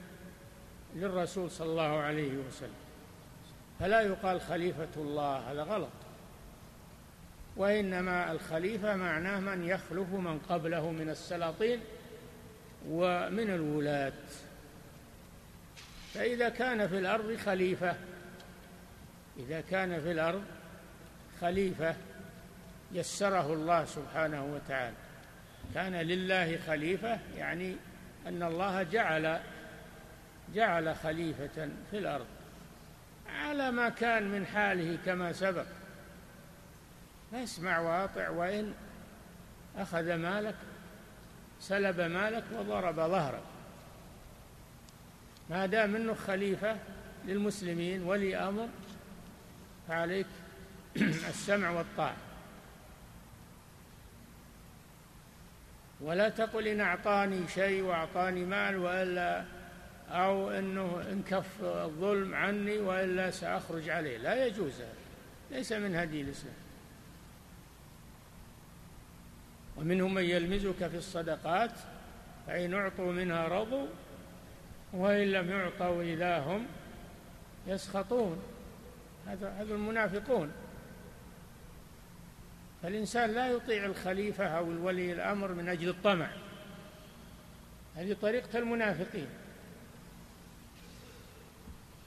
[0.94, 2.88] للرسول صلى الله عليه وسلم.
[3.80, 5.97] فلا يقال خليفة الله هذا غلط.
[7.58, 11.80] وإنما الخليفة معناه من يخلف من قبله من السلاطين
[12.88, 14.12] ومن الولاة.
[16.14, 17.96] فإذا كان في الأرض خليفة
[19.38, 20.44] إذا كان في الأرض
[21.40, 21.94] خليفة
[22.92, 24.96] يسره الله سبحانه وتعالى.
[25.74, 27.76] كان لله خليفة يعني
[28.26, 29.40] أن الله جعل
[30.54, 32.26] جعل خليفة في الأرض
[33.28, 35.66] على ما كان من حاله كما سبق.
[37.32, 38.74] فاسمع واطع وإن
[39.76, 40.54] أخذ مالك
[41.60, 43.42] سلب مالك وضرب ظهرك
[45.50, 46.76] ما دام إنه خليفة
[47.24, 48.68] للمسلمين ولي أمر
[49.88, 50.26] فعليك
[51.30, 52.16] السمع والطاعة.
[56.00, 59.44] ولا تقل إن أعطاني شيء وأعطاني مال وإلا
[60.10, 64.18] أو أنه انكف الظلم عني وإلا سأخرج عليه.
[64.18, 64.92] لا يجوز هذا.
[65.50, 66.67] ليس من هدي الإسلام.
[69.78, 71.70] ومنهم من يلمزك في الصدقات
[72.46, 73.86] فإن أعطوا منها رضوا
[74.92, 76.66] وإن لم يعطوا إذا هم
[77.66, 78.42] يسخطون.
[79.26, 80.52] هذا هذا المنافقون.
[82.82, 86.30] فالإنسان لا يطيع الخليفة أو الولي الأمر من أجل الطمع.
[87.96, 89.28] هذه طريقة المنافقين.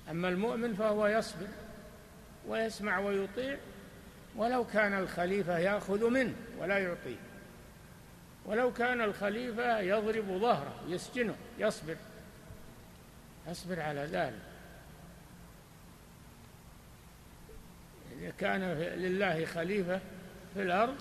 [0.10, 1.48] أما المؤمن فهو يصبر
[2.48, 3.58] ويسمع ويطيع
[4.36, 7.31] ولو كان الخليفة يأخذ منه ولا يعطيه.
[8.46, 11.96] ولو كان الخليفة يضرب ظهره يسجنه يصبر.
[13.48, 14.42] يصبر على ذلك.
[18.20, 20.00] إذا كان لله خليفة
[20.54, 20.96] في الأرض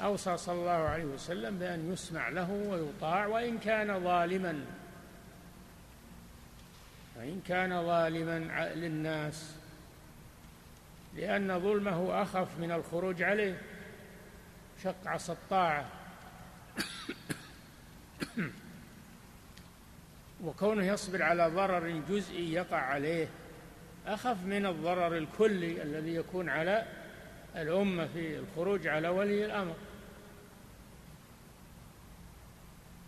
[0.00, 4.64] أوصى صلى الله عليه وسلم بأن يسمع له ويطاع وإن كان ظالما.
[7.16, 8.38] وإن كان ظالما
[8.74, 9.54] للناس.
[11.16, 13.62] لأن ظلمه أخف من الخروج عليه.
[14.84, 15.97] شق عصا الطاعة.
[20.44, 23.28] وكونه يصبر على ضرر جزئي يقع عليه
[24.06, 26.86] أخف من الضرر الكلي الذي يكون على
[27.56, 29.74] الأمة في الخروج على ولي الأمر.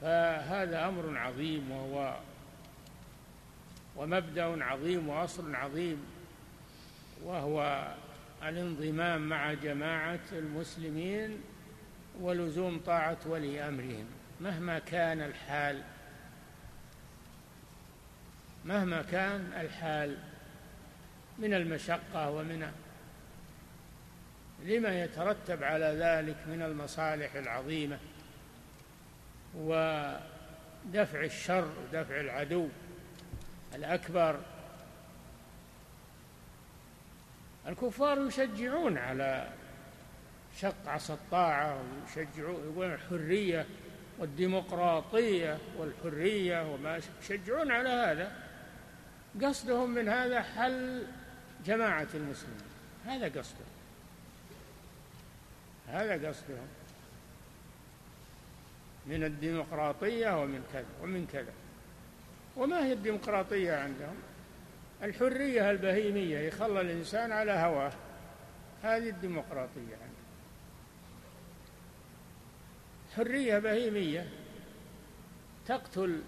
[0.01, 2.17] فهذا أمر عظيم وهو
[3.97, 6.05] ومبدأ عظيم وأصل عظيم
[7.25, 7.89] وهو
[8.43, 11.41] الانضمام مع جماعة المسلمين
[12.21, 14.07] ولزوم طاعة ولي أمرهم.
[14.41, 15.83] مهما كان الحال
[18.65, 20.19] مهما كان الحال
[21.39, 22.73] من المشقة ومن
[24.65, 27.99] لما يترتب على ذلك من المصالح العظيمة
[29.55, 32.69] ودفع الشر ودفع العدو
[33.75, 34.41] الأكبر
[37.67, 39.49] الكفار يشجعون على
[40.57, 43.67] شق عصا الطاعة ويشجعون يقولون الحرية
[44.19, 48.33] والديمقراطية والحرية وما يشجعون على هذا.
[49.43, 51.07] قصدهم من هذا حل
[51.67, 52.71] جماعة المسلمين.
[53.07, 53.71] هذا قصدهم.
[55.89, 56.69] هذا قصدهم.
[59.07, 61.53] من الديمقراطية ومن كذا ومن كذا.
[62.57, 64.17] وما هي الديمقراطية عندهم؟
[65.03, 67.93] الحرية البهيمية يخلى الإنسان على هواه.
[68.83, 70.21] هذه الديمقراطية عندهم
[73.17, 74.27] حرية بهيمية
[75.67, 76.23] تقتل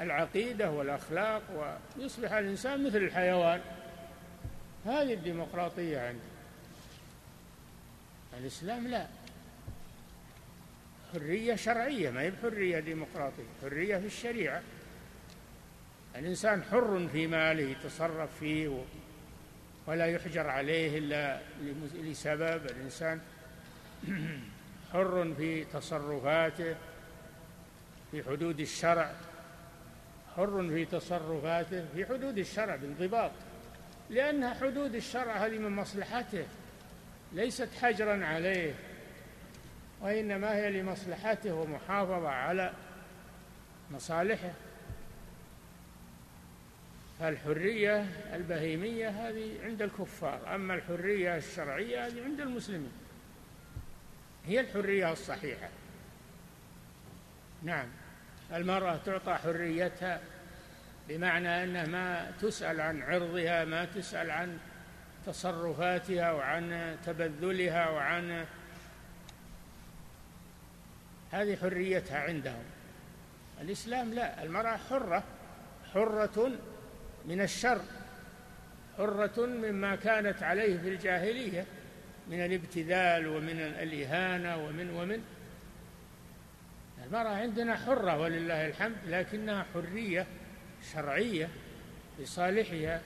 [0.00, 1.42] العقيدة والأخلاق
[1.96, 3.60] ويصبح الإنسان مثل الحيوان.
[4.86, 6.30] هذه الديمقراطية عندهم
[8.40, 9.06] الإسلام لا.
[11.12, 14.62] حرية شرعية ما هي بحرية ديمقراطية حرية في الشريعة.
[16.16, 18.84] الإنسان حر في ماله يتصرف فيه
[19.86, 21.40] ولا يحجر عليه إلا
[21.94, 22.66] لسبب.
[22.66, 23.20] الإنسان
[24.92, 26.76] حر في تصرفاته
[28.10, 29.12] في حدود الشرع.
[30.36, 33.30] حر في تصرفاته في حدود الشرع بانضباط.
[34.10, 36.44] لأن حدود الشرع هذه من مصلحته
[37.32, 38.74] ليست حجرا عليه
[40.00, 42.72] وإنما هي لمصلحته ومحافظة على
[43.90, 44.52] مصالحه.
[47.20, 52.92] فالحرية البهيمية هذه عند الكفار أما الحرية الشرعية هذه عند المسلمين.
[54.46, 55.68] هي الحرية الصحيحة.
[57.62, 57.88] نعم.
[58.52, 60.20] المرأة تعطى حريتها
[61.08, 64.58] بمعنى أنها ما تسأل عن عرضها ما تسأل عن
[65.26, 68.46] تصرفاتها وعن تبذلها وعن
[71.30, 72.64] هذه حريتها عندهم.
[73.60, 75.24] الإسلام لا المرأة حرة
[75.94, 76.50] حرة
[77.24, 77.80] من الشر
[78.98, 81.66] حرة مما كانت عليه في الجاهلية.
[82.30, 85.22] من الابتذال ومن الإهانة ومن ومن.
[87.04, 90.26] المرأة عندنا حرة ولله الحمد لكنها حرية
[90.92, 91.48] شرعية
[92.18, 93.00] لصالحها.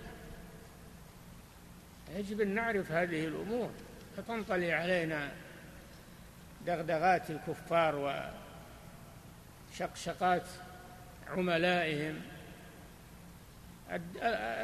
[2.16, 3.70] يجب أن نعرف هذه الأمور.
[4.16, 5.32] فتنطلي علينا
[6.66, 8.24] دغدغات الكفار
[9.72, 10.46] وشقشقات
[11.28, 12.20] عملائهم.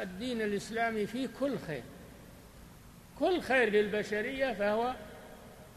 [0.01, 1.83] الدين الإسلامي فيه كل خير.
[3.21, 4.95] كل خير للبشرية فهو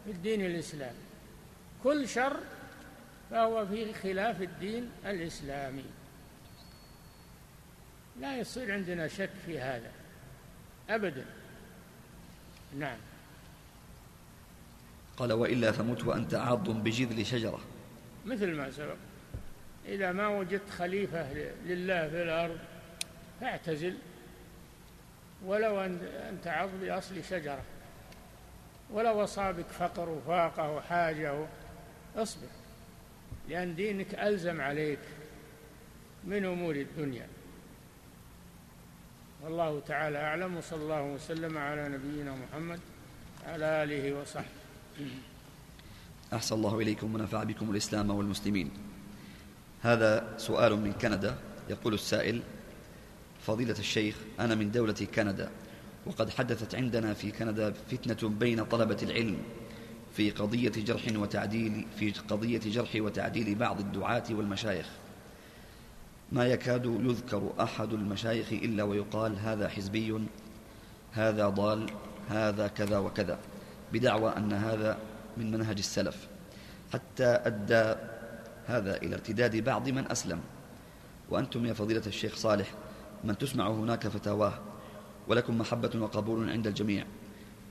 [0.04, 1.04] في الدين الإسلامي.
[1.82, 2.36] كل شر
[3.30, 5.84] فهو في خلاف الدين الإسلامي.
[8.20, 9.92] لا يصير عندنا شك في هذا
[10.90, 11.24] أبدا.
[12.78, 12.98] نعم.
[15.16, 17.60] قال وإلا فمت وأنت عاض بجذل شجرة.
[18.26, 18.96] مثل ما سبق.
[19.86, 21.32] إذا ما وجدت خليفة
[21.66, 22.58] لله في الأرض
[23.40, 23.94] فاعتزل.
[25.46, 27.62] ولو أن تعض بأصل شجرة.
[28.92, 31.46] ولو أصابك فقر وفاقة وحاجة
[32.16, 32.46] اصبر
[33.48, 34.98] لأن دينك ألزم عليك
[36.24, 37.26] من أمور الدنيا.
[39.42, 42.80] والله تعالى أعلم وصلى الله وسلم على نبينا محمد
[43.46, 44.46] على آله وصحبه.
[46.32, 48.70] أحسن الله إليكم ونفع بكم الإسلام والمسلمين.
[49.82, 51.36] هذا سؤال من كندا
[51.70, 52.42] يقول السائل
[53.46, 55.50] فضيلة الشيخ أنا من دولة كندا
[56.06, 59.38] وقد حدثت عندنا في كندا فتنة بين طلبة العلم
[60.16, 64.86] في قضية جرح وتعديل في قضية جرح وتعديل بعض الدعاة والمشايخ.
[66.32, 70.20] ما يكاد يذكر أحد المشايخ إلا ويقال هذا حزبي
[71.12, 71.90] هذا ضال
[72.28, 73.38] هذا كذا وكذا
[73.92, 74.98] بدعوى أن هذا
[75.36, 76.28] من منهج السلف.
[76.92, 78.00] حتى أدى
[78.66, 80.40] هذا إلى ارتداد بعض من أسلم.
[81.30, 82.74] وأنتم يا فضيلة الشيخ صالح
[83.24, 84.58] من تسمع هناك فتاواه
[85.28, 87.06] ولكم محبة وقبول عند الجميع.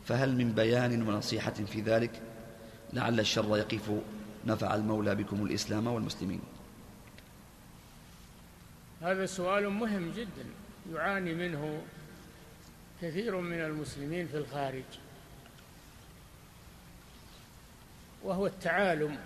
[0.06, 2.22] فهل من بيان ونصيحة في ذلك؟
[2.94, 3.92] لعل الشر يقف
[4.46, 6.42] نفع المولى بكم الإسلام والمسلمين.
[9.02, 10.46] هذا سؤال مهم جدا
[10.94, 11.82] يعاني منه
[13.02, 14.84] كثير من المسلمين في الخارج.
[18.24, 19.18] وهو التعالم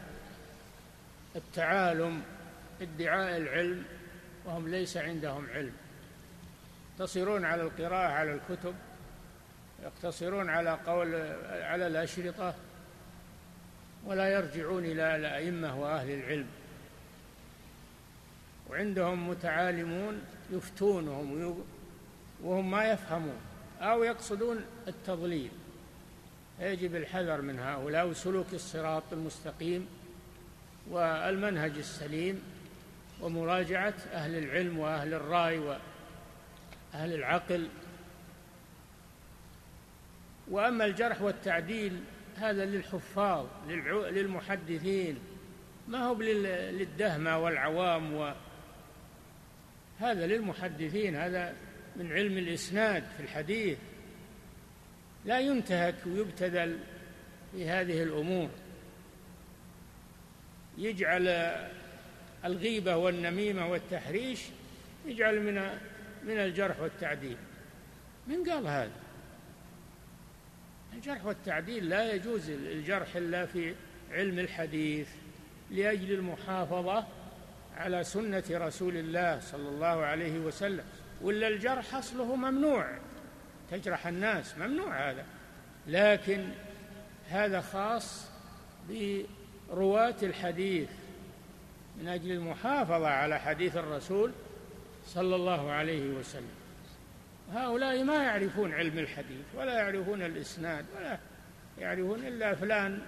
[1.35, 2.21] التعالم
[2.81, 3.83] ادعاء العلم
[4.45, 5.73] وهم ليس عندهم علم.
[6.99, 8.75] يقتصرون على القراءة على الكتب
[9.83, 11.15] يقتصرون على قول
[11.61, 12.55] على الأشرطة
[14.05, 16.47] ولا يرجعون إلى الأئمة وأهل العلم.
[18.69, 20.21] وعندهم متعالمون
[20.51, 21.63] يفتونهم
[22.43, 23.39] وهم ما يفهمون
[23.81, 25.51] أو يقصدون التضليل.
[26.59, 29.87] يجب الحذر من هؤلاء وسلوك الصراط المستقيم
[30.89, 32.43] والمنهج السليم
[33.21, 35.77] ومراجعة أهل العلم وأهل الرأي
[36.97, 37.67] وأهل العقل.
[40.47, 42.03] وأما الجرح والتعديل
[42.35, 43.45] هذا للحفاظ
[44.11, 45.19] للمحدثين.
[45.87, 48.33] ما هو للدهمة والعوام و
[49.99, 51.15] هذا للمحدثين.
[51.15, 51.55] هذا
[51.95, 53.77] من علم الإسناد في الحديث.
[55.25, 56.79] لا ينتهك ويبتذل
[57.51, 58.49] في هذه الأمور.
[60.77, 61.27] يجعل
[62.45, 64.41] الغيبة والنميمة والتحريش
[65.05, 65.79] يجعل من
[66.27, 67.37] من الجرح والتعديل.
[68.27, 68.91] من قال هذا؟
[70.93, 73.75] الجرح والتعديل لا يجوز الجرح إلا في
[74.11, 75.07] علم الحديث
[75.71, 77.05] لأجل المحافظة
[77.77, 80.83] على سنة رسول الله صلى الله عليه وسلم.
[81.21, 82.97] ولا الجرح أصله ممنوع؟
[83.71, 85.25] تجرح الناس ممنوع هذا.
[85.87, 86.49] لكن
[87.29, 88.29] هذا خاص
[88.89, 90.89] برواة الحديث
[92.01, 94.31] من أجل المحافظة على حديث الرسول
[95.07, 96.55] صلى الله عليه وسلم.
[97.53, 101.19] هؤلاء ما يعرفون علم الحديث ولا يعرفون الإسناد ولا
[101.79, 103.01] يعرفون إلا فلان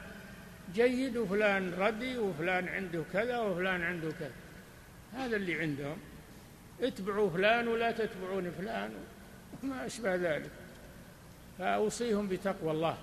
[0.74, 4.32] جيد وفلان ردي وفلان عنده كذا وفلان عنده كذا.
[5.14, 5.98] هذا اللي عندهم.
[6.82, 8.92] اتبعوا فلان ولا تتبعون فلان
[9.64, 10.52] وما أشبه ذلك.
[11.60, 12.98] فأوصيهم بتقوى الله.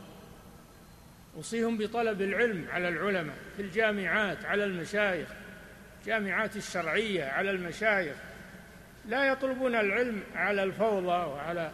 [1.36, 5.28] أوصيهم بطلب العلم على العلماء في الجامعات على المشايخ
[6.00, 8.16] الجامعات الشرعية على المشايخ.
[9.06, 11.72] لا يطلبون العلم على الفوضى وعلى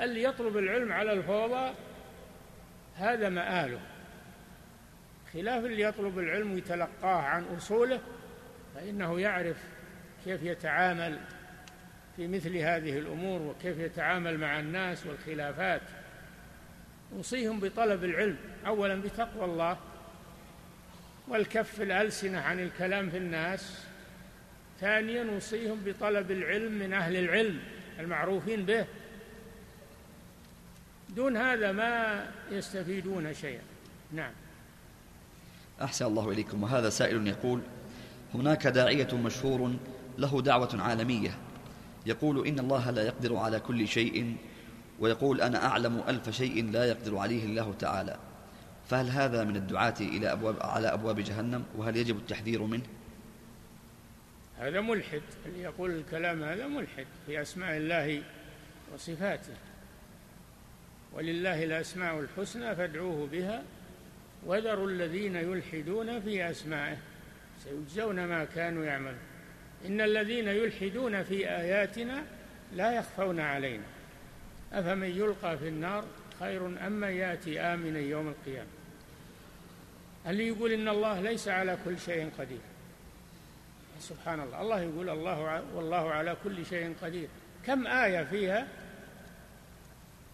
[0.00, 1.74] اللي يطلب العلم على الفوضى
[2.96, 3.80] هذا مآله.
[5.32, 8.00] خلاف اللي يطلب العلم ويتلقاه عن أصوله
[8.74, 9.56] فإنه يعرف
[10.24, 11.18] كيف يتعامل
[12.16, 15.82] في مثل هذه الأمور وكيف يتعامل مع الناس والخلافات.
[17.16, 19.76] أوصيهم بطلب العلم أولا بتقوى الله
[21.28, 23.86] والكف الألسنة عن الكلام في الناس
[24.82, 27.60] ثانيا أوصيهم بطلب العلم من أهل العلم
[28.00, 28.86] المعروفين به.
[31.16, 33.62] دون هذا ما يستفيدون شيئا.
[34.12, 34.32] نعم.
[35.82, 36.62] أحسن الله إليكم.
[36.62, 37.60] وهذا سائل يقول
[38.34, 39.74] هناك داعية مشهور
[40.18, 41.38] له دعوة عالمية.
[42.06, 44.36] يقول إن الله لا يقدر على كل شيء
[45.00, 48.18] ويقول أنا أعلم ألف شيء لا يقدر عليه الله تعالى.
[48.88, 52.82] فهل هذا من الدعاة إلى أبواب على أبواب جهنم؟ وهل يجب التحذير منه؟
[54.62, 55.22] هذا ملحد.
[55.46, 58.22] اللي يقول الكلام هذا ملحد في أسماء الله
[58.94, 59.54] وصفاته.
[61.12, 63.62] ولله الأسماء الحسنى فادعوه بها
[64.46, 66.96] وذروا الذين يلحدون في أسمائه.
[67.64, 69.18] سيجزون ما كانوا يعملون.
[69.86, 72.24] إن الذين يلحدون في آياتنا
[72.72, 73.84] لا يخفون علينا.
[74.72, 76.04] أفمن يلقى في النار
[76.40, 78.68] خير أم من يأتي آمنا يوم القيامة؟
[80.26, 82.71] اللي يقول إن الله ليس على كل شيء قدير.
[84.02, 84.60] سبحان الله.
[84.60, 87.28] الله يقول الله والله على كل شيء قدير.
[87.66, 88.68] كم آية فيها؟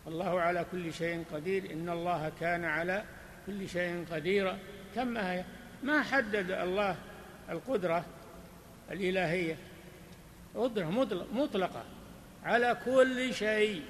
[0.07, 1.73] الله على كل شيء قدير.
[1.73, 3.05] إن الله كان على
[3.47, 4.59] كل شيء قديرا.
[4.95, 5.45] كم آية؟
[5.83, 6.97] ما حدد الله
[7.51, 8.05] القدرة
[8.91, 9.57] الإلهية.
[10.55, 10.91] قدرة
[11.33, 11.85] مطلقة.
[12.45, 13.83] على كل شيء.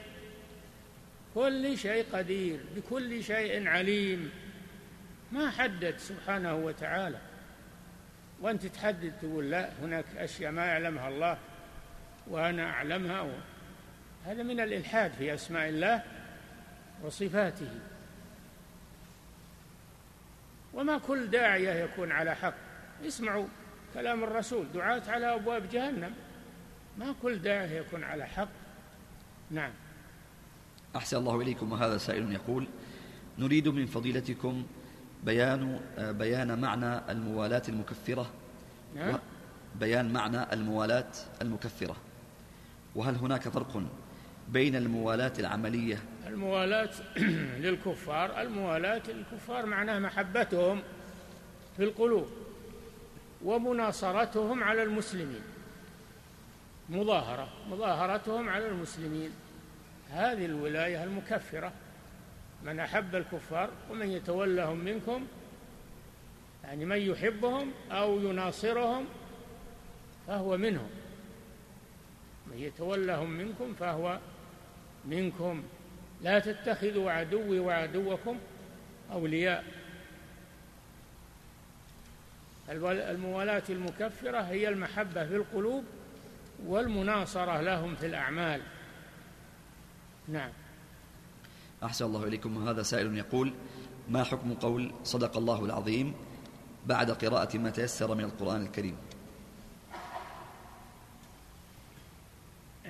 [1.34, 2.60] كل شيء قدير.
[2.76, 4.30] بكل شيء عليم.
[5.32, 7.18] ما حدد سبحانه وتعالى.
[8.40, 11.38] وأنت تحدد تقول لا هناك أشياء ما يعلمها الله
[12.26, 13.30] وأنا أعلمها و...
[14.24, 16.02] هذا من الإلحاد في أسماء الله
[17.04, 17.70] وصفاته.
[20.74, 22.54] وما كل داعية يكون على حق.
[23.06, 23.46] اسمعوا
[23.94, 26.14] كلام الرسول دعاة على أبواب جهنم.
[26.98, 28.48] ما كل داعية يكون على حق.
[29.50, 29.72] نعم.
[30.96, 32.68] أحسن الله إليكم وهذا سائل يقول
[33.38, 34.66] نريد من فضيلتكم
[35.24, 38.30] بيان بيان معنى الموالاة المكفرة.
[38.94, 39.18] نعم.
[39.80, 41.12] بيان معنى الموالاة
[41.42, 41.96] المكفرة.
[42.94, 43.82] وهل هناك فرق
[44.48, 46.90] بين الموالاة العملية؟ الموالاة
[47.62, 50.82] للكفار الموالاة للكفار معناها محبتهم
[51.76, 52.26] في القلوب
[53.44, 55.40] ومناصرتهم على المسلمين.
[56.90, 59.30] مظاهرة مظاهرتهم على المسلمين.
[60.10, 61.72] هذه الولاية المكفرة.
[62.62, 65.26] من أحب الكفار ومن يتولهم منكم
[66.64, 69.06] يعني من يحبهم أو يناصرهم
[70.26, 70.90] فهو منهم.
[72.46, 74.18] من يتولهم منكم فهو
[75.04, 75.62] منكم.
[76.22, 78.38] لا تتخذوا عدوي وعدوكم
[79.12, 79.64] أولياء.
[82.70, 85.84] الموالاة المكفرة هي المحبة في القلوب
[86.66, 88.60] والمناصرة لهم في الأعمال.
[90.28, 90.50] نعم.
[91.84, 92.56] أحسن الله إليكم.
[92.56, 93.52] وهذا سائل يقول
[94.08, 96.14] ما حكم قول صدق الله العظيم
[96.86, 98.96] بعد قراءة ما تيسر من القرآن الكريم؟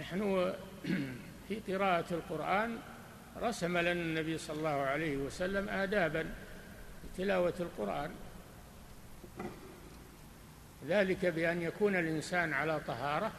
[0.00, 0.52] نحن
[1.48, 2.78] في قراءة القرآن
[3.42, 6.34] رسم لنا النبي صلى الله عليه وسلم آدابا
[7.16, 8.10] تلاوة القرآن.
[10.86, 13.32] ذلك بأن يكون الإنسان على طهارة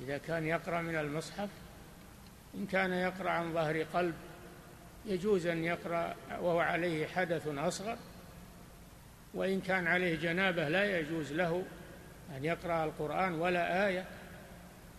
[0.00, 1.48] إذا كان يقرأ من المصحف
[2.54, 4.14] إن كان يقرأ عن ظهر قلب
[5.06, 7.96] يجوز أن يقرأ وهو عليه حدث أصغر
[9.34, 11.64] وإن كان عليه جنابة لا يجوز له
[12.36, 14.04] أن يقرأ القرآن ولا آية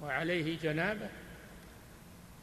[0.02, 1.10] وعليه جنابة.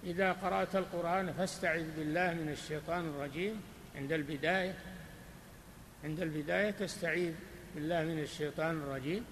[0.04, 3.62] إذا قرأت القرآن فاستعذ بالله من الشيطان الرجيم.
[3.96, 4.74] عند البداية
[6.04, 7.34] عند البداية تستعيذ
[7.74, 9.24] بالله من الشيطان الرجيم.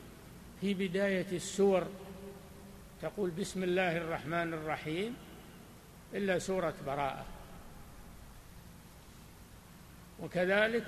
[0.61, 1.87] في بداية السور
[3.03, 5.17] تقول بسم الله الرحمن الرحيم
[6.15, 7.27] إلا سورة براءة.
[10.23, 10.85] وكذلك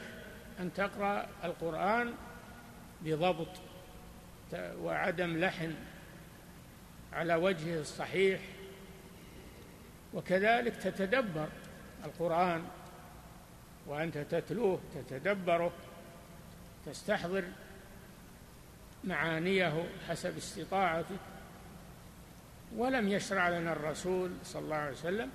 [0.60, 2.14] أن تقرأ القرآن
[3.02, 3.48] بضبط
[4.54, 5.74] وعدم لحن
[7.12, 8.40] على وجهه الصحيح
[10.14, 11.48] وكذلك تتدبر
[12.04, 12.64] القرآن
[13.86, 15.72] وأنت تتلوه تتدبره
[16.86, 17.44] تستحضر
[19.04, 21.18] معانيه حسب استطاعتك.
[22.76, 25.30] ولم يشرع لنا الرسول صلى الله عليه وسلم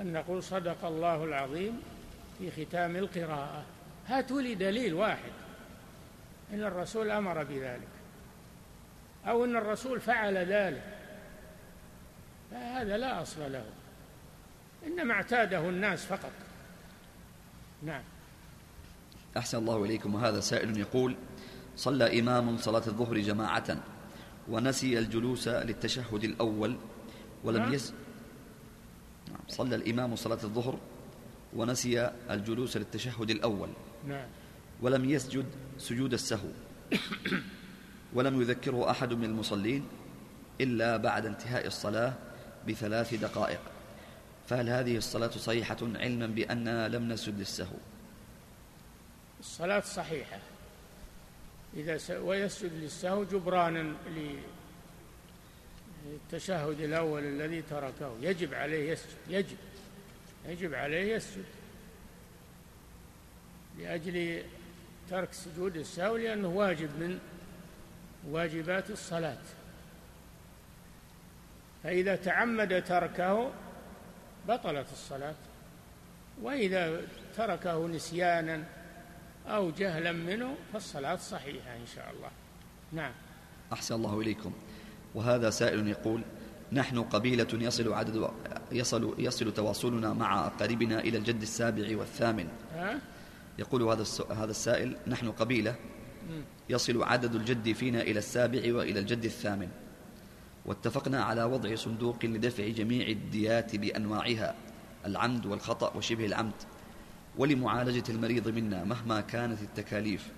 [0.00, 1.82] أن نقول صدق الله العظيم
[2.50, 3.64] في ختام القراءة.
[4.06, 5.32] هاتوا لي دليل واحد.
[6.52, 7.88] أن الرسول أمر بذلك.
[9.26, 10.98] أو أن الرسول فعل ذلك.
[12.50, 13.64] فهذا لا أصل له.
[14.86, 16.32] إنما اعتاده الناس فقط.
[17.82, 18.02] نعم.
[19.36, 20.14] أحسن الله إليكم.
[20.14, 21.16] وهذا سائل يقول
[21.76, 23.76] صلى إمام صلاة الظهر جماعة
[24.48, 26.76] ونسي الجلوس للتشهد الأول
[27.44, 27.74] ولم نعم.
[27.74, 27.92] يس
[29.28, 30.78] نعم صلى الإمام صلاة الظهر
[31.56, 33.68] ونسي الجلوس للتشهد الأول.
[34.08, 34.26] نعم.
[34.82, 35.46] ولم يسجد
[35.78, 36.48] سجود السهو.
[38.12, 39.86] ولم يذكره أحد من المصلين
[40.60, 42.12] إلا بعد انتهاء الصلاة
[42.68, 43.60] بثلاث دقائق.
[44.48, 47.76] فهل هذه الصلاة صحيحة علما بأننا لم نسجد السهو
[49.40, 50.38] الصلاة صحيحة.
[51.76, 52.10] إذا س...
[52.10, 53.94] ويسجد للسهو جبرانا
[56.04, 58.12] للتشهد الأول الذي تركه.
[58.20, 59.56] يجب عليه يسجد يجب.
[60.46, 61.44] يجب عليه يسجد
[63.78, 64.42] لأجل
[65.10, 67.18] ترك سجود السهو لأنه واجب من
[68.28, 69.42] واجبات الصلاة.
[71.82, 73.52] فإذا تعمد تركه
[74.48, 75.34] بطلت الصلاة.
[76.42, 77.02] وإذا
[77.36, 78.64] تركه نسيانا
[79.46, 82.30] أو جهلا منه فالصلاة صحيحة إن شاء الله.
[82.92, 83.12] نعم.
[83.72, 84.52] أحسن الله إليكم.
[85.14, 86.22] وهذا سائل يقول
[86.72, 88.30] نحن قبيلة يصل عدد
[88.72, 92.48] يصل يصل تواصلنا مع أقاربنا إلى الجد السابع والثامن؟
[93.58, 95.74] يقول هذا هذا السائل نحن قبيلة
[96.68, 99.68] يصل عدد الجد فينا إلى السابع وإلى الجد الثامن.
[100.66, 104.54] واتفقنا على وضع صندوق لدفع جميع الديات بأنواعها
[105.06, 106.52] العمد والخطأ وشبه العمد.
[107.38, 110.28] ولمعالجة المريض منا مهما كانت التكاليف.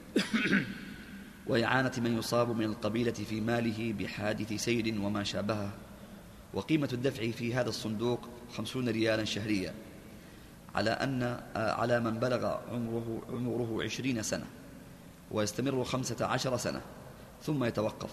[1.49, 5.84] وإعانة من يصاب من القبيلة في ماله بحادث سير وما شابهه.
[6.55, 9.75] وقيمة الدفع في هذا الصندوق خمسون ريالا شهريا
[10.75, 14.47] على أن على من بلغ عمره, عمره عشرين سنة
[15.31, 16.81] ويستمر خمسة عشر سنة
[17.43, 18.11] ثم يتوقف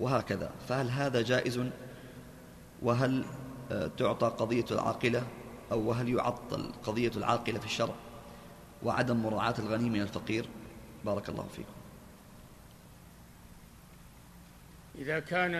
[0.00, 0.50] وهكذا.
[0.68, 1.60] فهل هذا جائز؟
[2.82, 3.24] وهل
[3.72, 5.26] آه، تعطى قضية العاقلة؟
[5.72, 7.94] أو وهل يعطل قضية العاقلة في الشرع
[8.82, 10.48] وعدم مراعاة الغني من الفقير؟
[11.04, 11.72] بارك الله فيكم.
[14.98, 15.54] إذا كان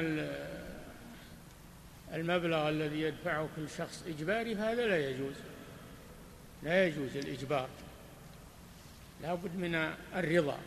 [2.15, 5.35] المبلغ الذي يدفعه كل شخص إجباري فهذا لا يجوز.
[6.63, 7.69] لا يجوز الإجبار.
[9.23, 9.75] لا بد من
[10.15, 10.59] الرضا.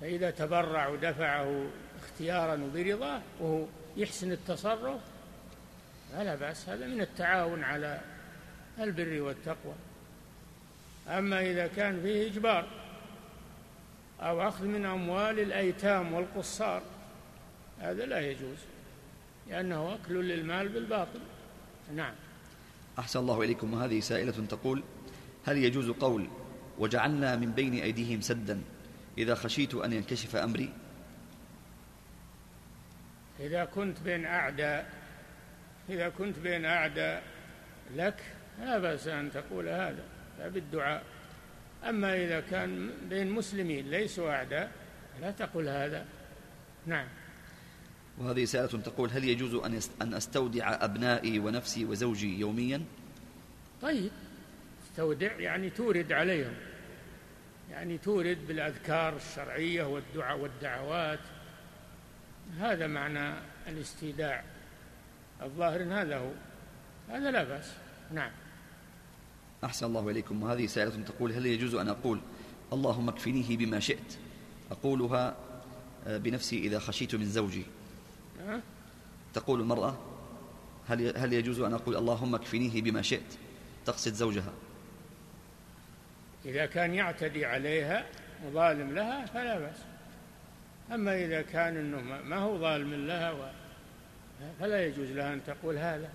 [0.00, 1.66] فإذا تبرع ودفعه
[2.02, 3.64] اختيارا وبرضاه وهو
[3.96, 5.00] يحسن التصرف
[6.12, 6.68] فلا بأس.
[6.68, 8.00] هذا من التعاون على
[8.78, 9.74] البر والتقوى.
[11.08, 12.68] أما إذا كان فيه إجبار
[14.20, 16.82] أو أخذ من أموال الأيتام والقصار
[17.80, 18.58] هذا لا يجوز.
[19.48, 21.20] لأنه أكل للمال بالباطل.
[21.94, 22.14] نعم.
[22.98, 23.74] أحسن الله إليكم.
[23.74, 24.82] وهذه سائلة تقول
[25.46, 26.28] هل يجوز قول
[26.78, 28.62] وجعلنا من بين أيديهم سدا
[29.18, 30.72] إذا خشيت أن ينكشف أمري؟
[33.40, 34.90] إذا كنت بين أعداء
[35.88, 37.22] إذا كنت بين أعداء
[37.94, 38.22] لك
[38.60, 40.04] لا بأس أن تقول هذا
[40.44, 41.02] بالدعاء.
[41.88, 44.72] أما إذا كان بين مسلمين ليسوا أعداء
[45.20, 46.06] لا تقل هذا.
[46.86, 47.06] نعم.
[48.20, 52.82] وهذه سائلة تقول هل يجوز أن أن أستودع أبنائي ونفسي وزوجي يوميا؟
[53.82, 54.10] طيب.
[54.90, 56.54] استودع يعني تورد عليهم.
[57.70, 61.20] يعني تورد بالأذكار الشرعية والدعاء والدعوات.
[62.58, 63.34] هذا معنى
[63.68, 64.44] الاستيداع
[65.42, 66.30] الظاهر هذا هو.
[67.08, 67.72] هذا لا بأس.
[68.12, 68.30] نعم.
[69.64, 70.42] أحسن الله إليكم.
[70.42, 72.20] وهذه سائلة تقول هل يجوز أن أقول
[72.72, 74.18] اللهم اكفنيه بما شئت؟
[74.70, 75.36] أقولها
[76.06, 77.64] آه، بنفسي إذا خشيت من زوجي.
[79.34, 79.96] تقول المرأة
[80.88, 83.38] هل هل يجوز أن أقول اللهم اكفنيه بما شئت؟
[83.86, 84.52] تقصد زوجها.
[86.44, 88.06] إذا كان يعتدي عليها
[88.46, 89.76] وظالم لها فلا بأس.
[90.92, 93.50] أما إذا كان أنه ما هو ظالم لها و...
[94.60, 96.10] فلا يجوز لها أن تقول هذا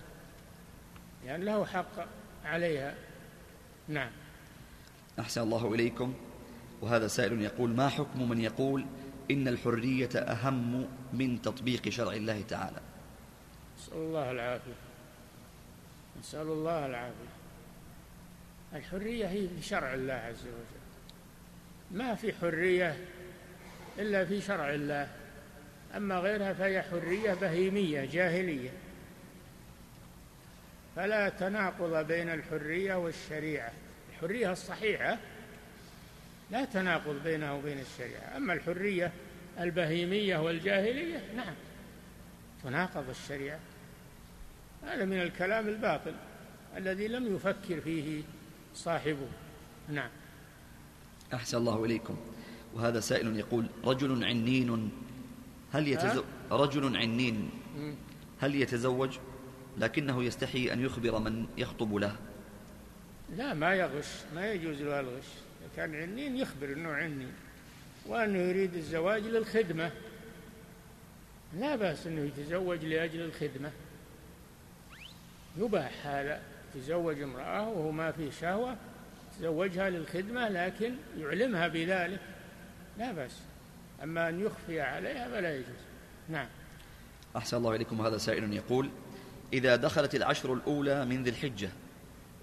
[1.24, 2.06] لأن يعني له حق
[2.44, 2.94] عليها.
[3.88, 4.10] نعم.
[5.18, 6.14] أحسن الله إليكم.
[6.80, 8.86] وهذا سائل يقول ما حكم من يقول
[9.30, 12.80] إن الحرية أهم من تطبيق شرع الله تعالى.
[13.78, 14.72] نسأل الله العافية.
[16.20, 17.34] نسأل الله العافية.
[18.74, 20.84] الحرية هي في شرع الله عز وجل.
[21.90, 22.96] ما في حرية
[23.98, 25.08] إلا في شرع الله.
[25.96, 28.70] أما غيرها فهي حرية بهيمية جاهلية.
[30.96, 33.72] فلا تناقض بين الحرية والشريعة.
[34.12, 35.18] الحرية الصحيحة
[36.50, 38.36] لا تناقض بينها وبين الشريعة.
[38.36, 39.12] أما الحرية
[39.60, 41.54] البهيمية والجاهلية نعم
[42.62, 43.60] تناقض الشريعة.
[44.82, 46.14] هذا من الكلام الباطل
[46.76, 48.22] الذي لم يفكر فيه
[48.74, 49.28] صاحبه.
[49.88, 50.10] نعم.
[51.34, 52.16] أحسن الله إليكم.
[52.74, 54.90] وهذا سائل يقول رجل عنين
[55.72, 57.50] هل يتزوج رجل عنين
[58.40, 59.18] هل يتزوج؟
[59.78, 62.16] لكنه يستحي أن يخبر من يخطب له.
[63.36, 65.24] لا ما يغش ما يجوز له الغش.
[65.76, 67.26] كان عنين يخبر أنه عني
[68.06, 69.90] وأنه يريد الزواج للخدمة.
[71.58, 73.70] لا بأس أنه يتزوج لأجل الخدمة.
[75.58, 76.42] يباح هذا
[76.74, 78.76] تزوج امرأة وهو ما فيه شهوة
[79.38, 82.20] تزوجها للخدمة لكن يعلمها بذلك.
[82.98, 83.40] لا بأس.
[84.02, 85.84] أما أن يخفي عليها فلا يجوز.
[86.28, 86.46] نعم.
[87.36, 88.00] أحسن الله إليكم.
[88.00, 88.90] هذا سائل يقول
[89.52, 91.68] إذا دخلت العشر الأولى من ذي الحجة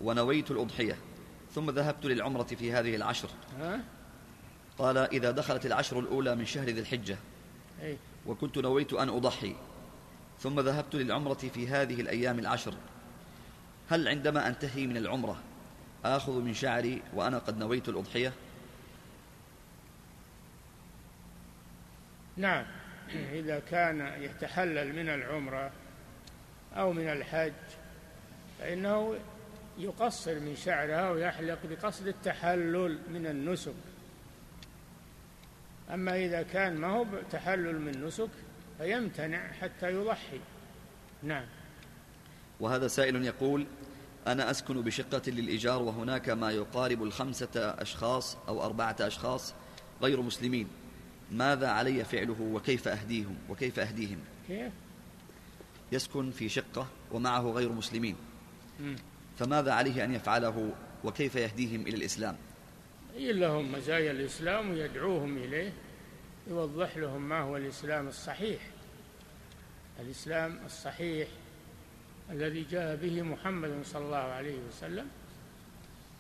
[0.02, 0.96] ونويت الأضحية
[1.56, 3.30] ثم ذهبت للعمرة في هذه العشر؟
[4.78, 7.18] قال إذا دخلت العشر الأولى من شهر ذي الحجة.
[7.82, 7.98] أي.
[8.26, 9.56] وكنت نويت أن أضحي.
[10.40, 12.74] ثم ذهبت للعمرة في هذه الأيام العشر.
[13.90, 15.42] هل عندما أنتهي من العمرة
[16.06, 18.34] آخذ من شعري وأنا قد نويت الأضحية؟
[22.38, 22.66] نعم.
[23.10, 25.72] إذا كان يتحلل من العمرة
[26.76, 27.54] أو من الحج
[28.60, 29.16] فإنه
[29.78, 33.74] يقصر من شعرها ويحلق بقصد التحلل من النسك.
[35.94, 38.30] أما إذا كان ما هو تحلل من نسك
[38.78, 40.40] فيمتنع حتى يضحي.
[41.24, 41.46] نعم.
[42.60, 43.66] وهذا سائل يقول
[44.28, 49.54] أنا أسكن بشقة للإيجار وهناك ما يقارب الخمسة أشخاص أو أربعة أشخاص
[50.02, 50.68] غير مسلمين.
[51.32, 54.74] ماذا علي فعله وكيف أهديهم؟ وكيف أهديهم؟ كيف؟
[55.92, 58.16] يسكن في شقة ومعه غير مسلمين.
[59.42, 60.74] فماذا عليه أن يفعله
[61.04, 62.38] وكيف يهديهم إلى الإسلام؟
[63.16, 65.74] يبين لهم مزايا الإسلام ويدعوهم إليه
[66.48, 68.62] يوضح لهم ما هو الإسلام الصحيح.
[70.00, 71.28] الإسلام الصحيح
[72.32, 75.08] الذي جاء به محمد صلى الله عليه وسلم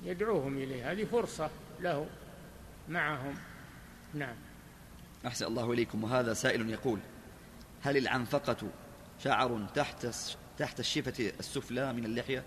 [0.03, 0.91] يدعوهم إليه.
[0.91, 1.49] هذه فرصة
[1.81, 2.07] له
[2.89, 3.35] معهم.
[4.13, 4.35] نعم.
[5.25, 6.03] أحسن الله إليكم.
[6.03, 6.99] وهذا سائل يقول
[7.81, 8.67] هل العنفقة
[9.23, 10.07] شعر تحت
[10.57, 12.43] تحت الشفة السفلى من اللحية؟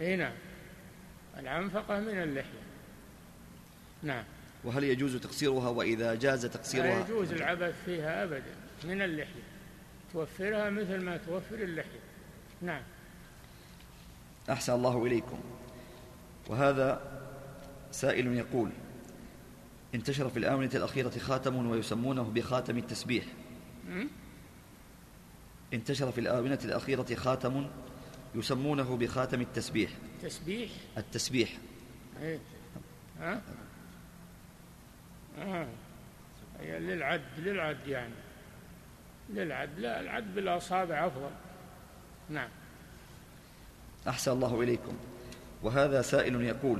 [0.00, 0.32] إي نعم.
[1.38, 2.62] العنفقة من اللحية.
[4.02, 4.24] نعم.
[4.64, 8.54] وهل يجوز تقصيرها؟ وإذا جاز تقصيرها؟ لا يجوز العبث فيها أبدا.
[8.84, 9.42] من اللحية.
[10.12, 12.00] توفرها مثل ما توفر اللحية.
[12.62, 12.82] نعم.
[14.50, 15.40] أحسن الله إليكم.
[16.46, 17.00] وهذا
[17.92, 18.70] سائل يقول
[19.94, 23.24] انتشر في الآونة الأخيرة خاتم ويسمونه بخاتم التسبيح.
[25.74, 27.66] انتشر في الآونة الأخيرة خاتم
[28.34, 29.90] يسمونه بخاتم التسبيح.
[30.22, 31.58] تسبيح التسبيح.
[32.22, 32.38] إيه.
[33.20, 33.42] ها؟
[35.38, 35.68] آه.
[36.60, 38.14] هي للعد للعد يعني.
[39.30, 41.30] للعد لا العد بالأصابع أفضل.
[42.30, 42.48] نعم.
[44.08, 44.96] أحسن الله إليكم.
[45.62, 46.78] وهذا سائل يقول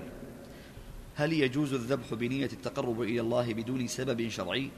[1.16, 4.70] هل يجوز الذبح بنية التقرب إلى الله بدون سبب شرعي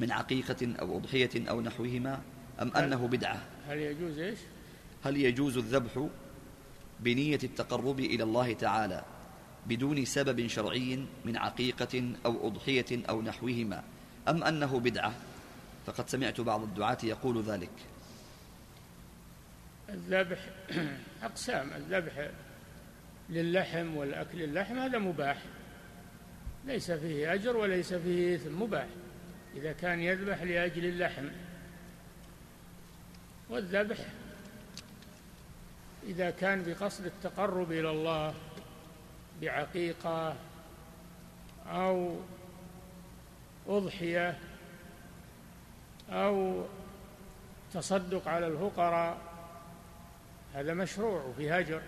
[0.00, 2.22] من عقيقة أو أضحية أو نحوهما
[2.62, 4.38] أم أنه بدعة؟ هل يجوز إيش؟
[5.04, 6.08] هل يجوز الذبح
[7.00, 9.04] بنية التقرب إلى الله تعالى
[9.66, 13.84] بدون سبب شرعي من عقيقة أو أضحية أو نحوهما
[14.28, 15.14] أم أنه بدعة؟
[15.86, 17.70] فقد سمعت بعض الدعاة يقول ذلك.
[19.88, 20.38] الذبح
[21.22, 21.70] أقسام.
[21.72, 22.28] الذبح
[23.30, 25.42] للحم والأكل اللحم هذا مباح.
[26.66, 28.86] ليس فيه أجر وليس فيه إثم مباح.
[29.56, 31.28] إذا كان يذبح لأجل اللحم.
[33.50, 33.98] والذبح
[36.06, 38.34] إذا كان بقصد التقرب إلى الله
[39.42, 40.36] بعقيقة
[41.66, 42.16] أو
[43.68, 44.38] أضحية
[46.10, 46.64] أو
[47.74, 49.18] تصدق على الفقراء
[50.54, 51.82] هذا مشروع وفي هجر.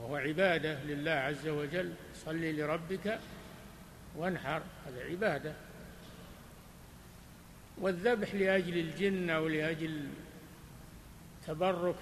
[0.00, 3.18] وهو عبادة لله عز وجل صلي لربك
[4.16, 5.52] وانحر هذا عبادة.
[7.78, 10.08] والذبح لأجل الجن أو لأجل
[11.48, 11.94] تبرك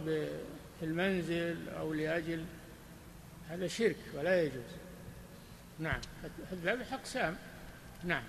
[0.81, 2.45] في المنزل أو لأجل
[3.49, 4.73] هذا شرك ولا يجوز.
[5.79, 6.01] نعم.
[6.53, 7.37] الذبح أقسام
[8.05, 8.23] نعم.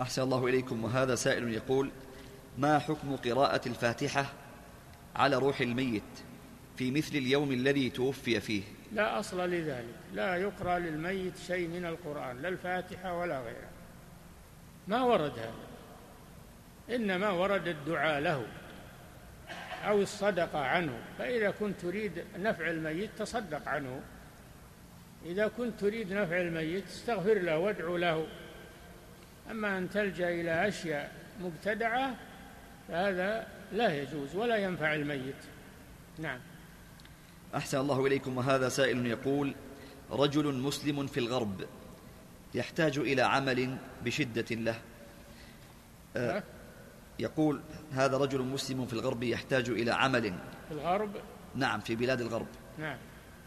[0.00, 0.84] أحسن الله إليكم.
[0.84, 1.90] وهذا سائل يقول
[2.58, 4.32] ما حكم قراءة الفاتحة
[5.16, 6.02] على روح الميت
[6.76, 8.62] في مثل اليوم الذي توفي فيه؟
[8.92, 9.94] لا أصل لذلك.
[10.14, 13.70] لا يقرأ للميت شيء من القرآن لا الفاتحة ولا غيرها
[14.88, 15.52] ما ورد هذا.
[16.96, 18.46] إنما ورد الدعاء له.
[19.86, 20.98] أو الصدقة عنه.
[21.18, 24.00] فإذا كنت تريد نفع الميت تصدق عنه.
[25.26, 28.26] إذا كنت تريد نفع الميت استغفر له وادعو له.
[29.50, 32.14] أما أن تلجأ إلى أشياء مبتدعة
[32.88, 35.42] فهذا لا يجوز ولا ينفع الميت.
[36.18, 36.40] نعم.
[37.54, 38.36] أحسن الله إليكم.
[38.36, 39.54] وهذا سائل يقول
[40.10, 41.64] رجل مسلم في الغرب
[42.54, 44.80] يحتاج إلى عمل بشدة له.
[46.16, 46.42] أه
[47.18, 47.60] يقول
[47.92, 50.22] هذا رجل مسلم في الغرب يحتاج إلى عمل.
[50.68, 51.10] في الغرب؟
[51.54, 52.46] نعم في بلاد الغرب.
[52.78, 52.98] نعم.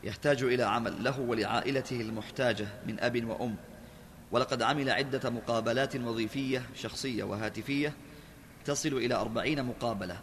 [0.03, 3.55] يحتاج إلى عمل له ولعائلته المحتاجة من أب وأم.
[4.31, 7.93] ولقد عمل عدة مقابلات وظيفية شخصية وهاتفية
[8.65, 10.19] تصل إلى أربعين مقابلة.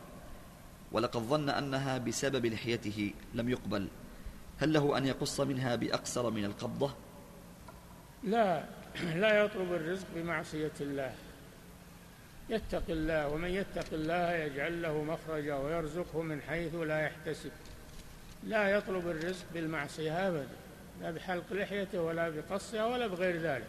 [0.93, 3.89] ولقد ظن أنها بسبب لحيته لم يقبل.
[4.59, 6.95] هل له أن يقص منها بأقصر من القبضة؟
[8.25, 8.65] لا
[9.23, 11.15] لا يطلب الرزق بمعصية الله.
[12.51, 17.51] يتق الله ومن يتق الله يجعل له مخرجا ويرزقه من حيث لا يحتسب.
[18.45, 20.49] لا يطلب الرزق بالمعصية أبدا
[21.01, 23.67] لا بحلق لحيته ولا بقصها ولا بغير ذلك.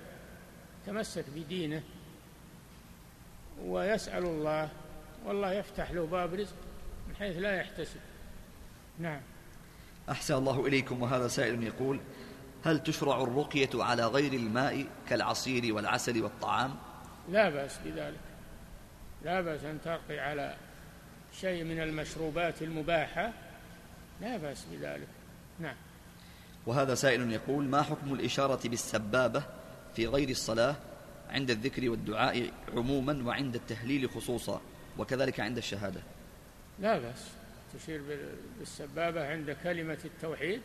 [0.85, 1.83] تمسك بدينه
[3.65, 4.69] ويسأل الله
[5.25, 6.55] والله يفتح له باب رزق
[7.09, 7.99] من حيث لا يحتسب.
[8.99, 9.21] نعم.
[10.09, 11.99] أحسن الله إليكم وهذا سائل يقول
[12.65, 16.75] هل تشرع الرقية على غير الماء كالعصير والعسل والطعام؟
[17.29, 18.26] لا بأس بذلك.
[19.25, 20.55] لا بأس أن ترقي على
[21.41, 23.33] شيء من المشروبات المباحة.
[24.21, 25.07] لا بأس بذلك.
[25.59, 25.75] نعم.
[26.65, 29.43] وهذا سائل يقول ما حكم الإشارة بالسبابة
[29.95, 30.75] في غير الصلاة
[31.29, 34.61] عند الذكر والدعاء عموما وعند التهليل خصوصا
[34.97, 36.01] وكذلك عند الشهادة؟
[36.79, 37.31] لا بأس.
[37.73, 38.01] تشير
[38.59, 40.61] بالسبابة عند كلمة التوحيد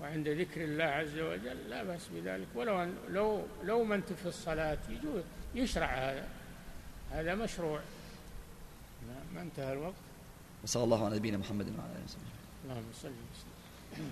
[0.00, 1.70] وعند ذكر الله عز وجل.
[1.70, 2.46] لا بأس بذلك.
[2.54, 4.78] ولو أن لو لو ما انت في الصلاة
[5.54, 6.28] يشرع هذا.
[7.10, 7.80] هذا مشروع.
[9.34, 9.94] ما انتهى الوقت.
[10.64, 12.22] وصلى الله على نبينا محمد وعلى آله وصحبه
[12.64, 14.10] اللهم صل وسلم.